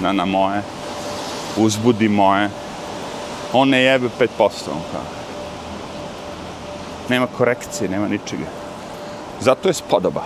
na, 0.00 0.12
na 0.12 0.24
moje, 0.24 0.62
uzbudi 1.56 2.08
moje, 2.08 2.50
on 3.52 3.68
ne 3.68 3.82
jebe 3.82 4.08
5%. 4.18 4.38
On 4.40 4.80
kao. 4.92 5.23
Nema 7.08 7.26
korekcije, 7.26 7.88
nema 7.88 8.08
ničega. 8.08 8.46
Zato 9.40 9.68
je 9.68 9.74
spodoba. 9.74 10.22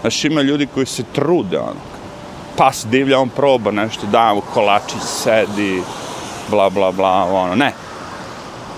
Znaš, 0.00 0.24
ima 0.24 0.42
ljudi 0.42 0.66
koji 0.74 0.86
se 0.86 1.02
trude, 1.12 1.58
ono. 1.58 1.80
Pas 2.56 2.86
divlja, 2.90 3.18
on 3.18 3.28
proba 3.28 3.70
nešto, 3.70 4.06
da 4.06 4.34
mu 4.34 4.42
kolačić, 4.54 5.02
sedi, 5.02 5.82
bla, 6.50 6.70
bla, 6.70 6.92
bla, 6.92 7.24
ono, 7.32 7.54
ne. 7.54 7.72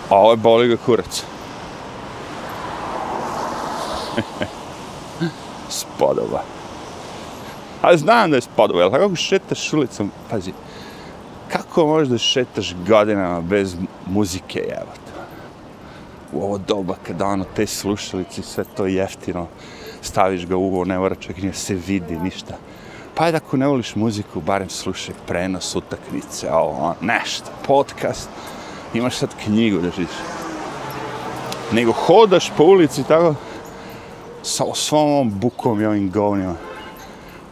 A 0.09 0.17
ovo 0.17 0.31
je 0.31 0.37
boli 0.37 0.69
ga 0.69 0.77
kurac. 0.77 1.23
spodoba. 5.69 6.43
A 7.83 7.97
znam 7.97 8.31
da 8.31 8.37
je 8.37 8.41
spodoba, 8.41 8.81
jel 8.81 8.91
kako 8.91 9.17
šetaš 9.17 9.73
ulicom, 9.73 10.11
pazi, 10.31 10.53
kako 11.49 11.87
možeš 11.87 12.09
da 12.09 12.19
šetaš 12.19 12.75
godinama 12.89 13.41
bez 13.41 13.77
muzike, 14.07 14.59
evo 14.81 15.06
U 16.33 16.43
ovo 16.43 16.59
doba 16.59 16.97
kada 17.07 17.27
ono, 17.27 17.45
te 17.57 17.67
slušalice, 17.67 18.43
sve 18.43 18.65
to 18.77 18.87
jeftino, 18.87 19.47
staviš 20.03 20.47
ga 20.47 20.57
u 20.57 20.65
ovo, 20.65 20.85
ne 20.85 20.99
mora 20.99 21.15
čak 21.15 21.37
nije 21.37 21.55
se 21.55 21.75
vidi, 21.75 22.19
ništa. 22.19 22.57
Pa 23.15 23.25
ajde 23.25 23.37
ako 23.37 23.57
ne 23.57 23.67
voliš 23.67 23.95
muziku, 23.95 24.41
barem 24.41 24.69
slušaj 24.71 25.15
prenos, 25.27 25.77
utakmice, 25.77 26.53
ovo, 26.53 26.95
nešto, 27.01 27.51
podcast, 27.67 28.29
imaš 28.95 29.17
sad 29.17 29.31
knjigu 29.45 29.79
da 29.79 29.91
živiš. 29.91 30.17
Nego 31.73 31.93
hodaš 31.93 32.53
po 32.57 32.65
ulici 32.65 33.05
tako, 33.09 33.35
sa 34.43 34.65
svom 34.75 35.11
ovom 35.11 35.31
bukom 35.41 35.81
i 35.81 35.87
ovim 35.87 36.11
govnima, 36.11 36.55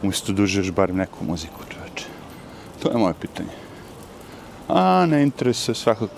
umjesto 0.01 0.33
da 0.33 0.71
barem 0.75 0.95
neku 0.95 1.25
muziku, 1.25 1.59
čoveče. 1.69 2.05
To 2.83 2.89
je 2.89 2.97
moje 2.97 3.13
pitanje. 3.21 3.49
A, 4.67 5.05
ne 5.05 5.23
interesuje 5.23 5.75
svakog... 5.75 6.09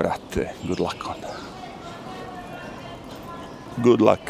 Brate, 0.00 0.54
good 0.66 0.80
luck 0.80 0.96
on. 1.06 1.16
Good 3.82 4.00
luck. 4.00 4.20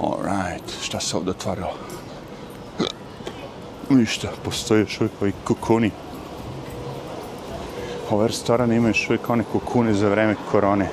Alright, 0.00 0.82
šta 0.82 1.00
se 1.00 1.16
ovdje 1.16 1.30
otvarilo? 1.30 1.72
Ništa, 3.88 4.28
postoje 4.44 4.80
još 4.80 5.00
uvijek 5.00 5.12
ovi 5.22 5.32
kukuni. 5.44 5.90
Ove 8.10 8.28
restorane 8.28 8.76
imaju 8.76 8.90
još 8.90 9.06
uvijek 9.08 9.30
one 9.30 9.44
kukune 9.52 9.94
za 9.94 10.08
vreme 10.08 10.34
korone. 10.50 10.88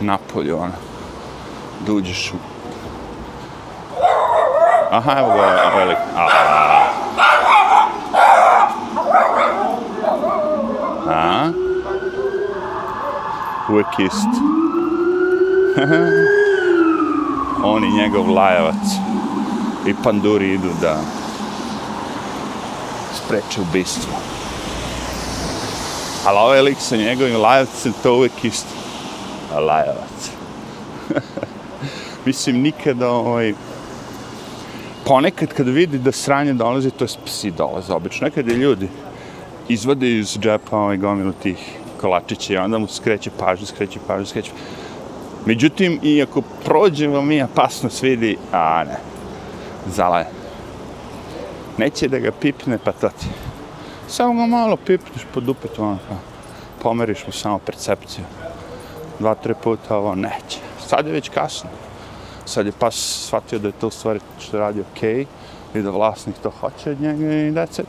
Napolju, 0.00 0.56
ono. 0.56 0.72
Da 1.86 1.92
uđeš 1.92 2.32
u... 2.32 2.36
Aha, 4.90 5.18
evo 5.18 5.28
ga, 5.28 5.72
velik. 5.76 5.98
A, 6.16 6.79
uvek 13.70 13.98
ist. 13.98 14.32
On 17.64 17.84
i 17.84 17.96
njegov 17.96 18.30
lajavac 18.30 18.84
i 19.86 19.94
panduri 20.04 20.54
idu 20.54 20.70
da 20.80 21.00
spreče 23.14 23.60
ubistvo. 23.60 24.12
Ali 26.26 26.38
ovaj 26.38 26.62
lik 26.62 26.76
sa 26.80 26.96
njegovim 26.96 27.36
lajavcem, 27.36 27.92
to 28.02 28.14
uvijek 28.14 28.44
isto. 28.44 28.68
Lajavac. 29.54 30.30
Mislim, 32.26 32.60
nikada 32.60 33.10
ovaj... 33.10 33.54
Ponekad 35.04 35.48
kad 35.48 35.68
vidi 35.68 35.98
da 35.98 36.12
sranje 36.12 36.52
dolazi, 36.52 36.90
to 36.90 37.04
je 37.04 37.08
psi 37.24 37.50
dolaze 37.50 37.92
obično. 37.92 38.24
Nekad 38.24 38.48
je 38.48 38.54
ljudi 38.54 38.88
izvade 39.68 40.18
iz 40.18 40.38
džepa 40.38 40.76
ovaj 40.76 40.96
gomilu 40.96 41.32
tih 41.32 41.79
kolačiće 42.00 42.54
i 42.54 42.56
onda 42.56 42.78
mu 42.78 42.86
skreće 42.86 43.30
pažnju, 43.38 43.66
skreće 43.66 43.98
pažnju, 44.06 44.26
skreće. 44.26 44.50
Međutim, 45.46 46.00
i 46.02 46.22
ako 46.22 46.42
prođemo 46.64 47.22
mi 47.22 47.42
opasno 47.42 47.90
svidi, 47.90 48.36
a 48.52 48.84
ne, 48.84 48.96
zalaje. 49.86 50.26
Neće 51.78 52.08
da 52.08 52.18
ga 52.18 52.32
pipne, 52.40 52.78
pa 52.84 52.92
to 52.92 53.08
ti. 53.08 53.26
Samo 54.08 54.34
ga 54.34 54.46
malo 54.46 54.76
pipneš 54.76 55.26
pod 55.34 55.44
dupetu, 55.44 55.82
ono, 55.82 55.98
pa 56.08 56.14
pomeriš 56.82 57.26
mu 57.26 57.32
samo 57.32 57.58
percepciju. 57.58 58.24
Dva, 59.18 59.34
tri 59.34 59.54
puta, 59.62 59.96
ovo 59.96 60.14
neće. 60.14 60.58
Sad 60.86 61.06
je 61.06 61.12
već 61.12 61.28
kasno. 61.28 61.70
Sad 62.44 62.66
je 62.66 62.72
pas 62.72 62.94
shvatio 63.26 63.58
da 63.58 63.68
je 63.68 63.80
to 63.80 63.86
u 63.88 63.90
stvari 63.90 64.20
što 64.40 64.58
radi 64.58 64.80
okej 64.80 65.14
okay, 65.14 65.26
i 65.74 65.82
da 65.82 65.90
vlasnik 65.90 66.36
to 66.42 66.50
hoće 66.50 66.90
od 66.90 67.00
njega 67.00 67.24
i 67.24 67.52
that's 67.52 67.80
it. 67.80 67.88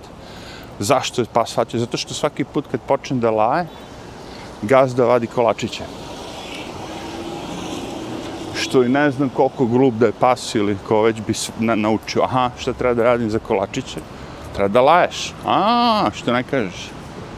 Zašto 0.79 1.21
je 1.21 1.25
pas 1.33 1.49
shvatio? 1.49 1.79
Zato 1.79 1.97
što 1.97 2.13
svaki 2.13 2.43
put 2.43 2.65
kad 2.71 2.81
počne 2.87 3.17
da 3.17 3.31
laje, 3.31 3.67
gazda 4.61 5.05
vadi 5.05 5.27
kolačiće. 5.27 5.83
Što 8.61 8.83
i 8.83 8.89
ne 8.89 9.11
znam 9.11 9.29
koliko 9.29 9.65
grub 9.65 9.93
da 9.97 10.05
je 10.05 10.19
pas 10.19 10.55
ili 10.55 10.77
ko 10.87 11.01
već 11.01 11.21
bi 11.27 11.33
na, 11.59 11.75
naučio. 11.75 12.23
Aha, 12.23 12.49
šta 12.57 12.73
treba 12.73 12.93
da 12.93 13.03
radim 13.03 13.29
za 13.29 13.39
kolačiće? 13.39 13.99
Treba 14.55 14.67
da 14.67 14.81
laješ. 14.81 15.33
A, 15.45 16.09
što 16.13 16.33
ne 16.33 16.43
kažeš? 16.43 16.89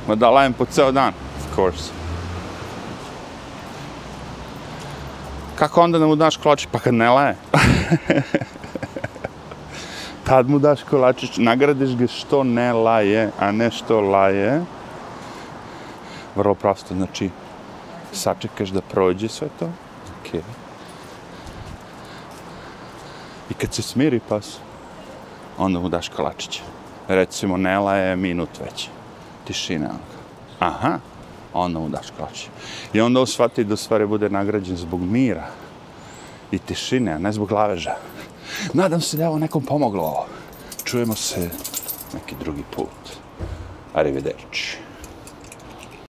Ma 0.07 0.15
da 0.15 0.29
lajem 0.29 0.53
po 0.53 0.65
ceo 0.65 0.91
dan, 0.91 1.13
of 1.37 1.55
course. 1.55 1.91
Kako 5.55 5.81
onda 5.81 5.99
da 5.99 6.07
mu 6.07 6.15
daš 6.15 6.37
kolačić? 6.37 6.67
Pa 6.71 6.79
kad 6.79 6.93
ne 6.93 7.09
laje. 7.09 7.35
Tad 10.27 10.49
mu 10.49 10.59
daš 10.59 10.83
kolačić, 10.83 11.37
nagradiš 11.37 11.95
ga 11.95 12.07
što 12.07 12.43
ne 12.43 12.73
laje, 12.73 13.29
a 13.39 13.51
ne 13.51 13.71
što 13.71 14.01
laje. 14.01 14.61
Vrlo 16.35 16.55
prosto, 16.55 16.93
znači, 16.93 17.29
sačekaš 18.13 18.69
da 18.69 18.81
prođe 18.81 19.29
sve 19.29 19.47
to. 19.59 19.65
Ok. 19.65 20.33
I 23.49 23.53
kad 23.53 23.73
se 23.73 23.81
smiri 23.81 24.19
pas, 24.29 24.57
onda 25.57 25.79
mu 25.79 25.89
daš 25.89 26.09
kolačić. 26.09 26.61
Recimo, 27.07 27.57
Nela 27.57 27.95
je 27.95 28.15
minut 28.15 28.49
već. 28.65 28.89
Tišina. 29.47 29.89
Aha, 30.59 30.99
onda 31.53 31.79
mu 31.79 31.89
daš 31.89 32.07
kolačića. 32.17 32.49
I 32.93 33.01
onda 33.01 33.19
on 33.19 33.27
shvati 33.27 33.63
da 33.63 33.77
stvari 33.77 34.07
bude 34.07 34.29
nagrađen 34.29 34.77
zbog 34.77 35.01
mira 35.01 35.47
i 36.51 36.59
tišine, 36.59 37.11
a 37.11 37.17
ne 37.17 37.31
zbog 37.31 37.51
laveža. 37.51 37.95
Nadam 38.73 39.01
se 39.01 39.17
da 39.17 39.23
je 39.23 39.29
ovo 39.29 39.39
nekom 39.39 39.65
pomoglo. 39.65 40.25
Čujemo 40.83 41.15
se 41.15 41.49
neki 42.13 42.35
drugi 42.39 42.63
put. 42.75 43.17
Arrivederci. 43.93 44.82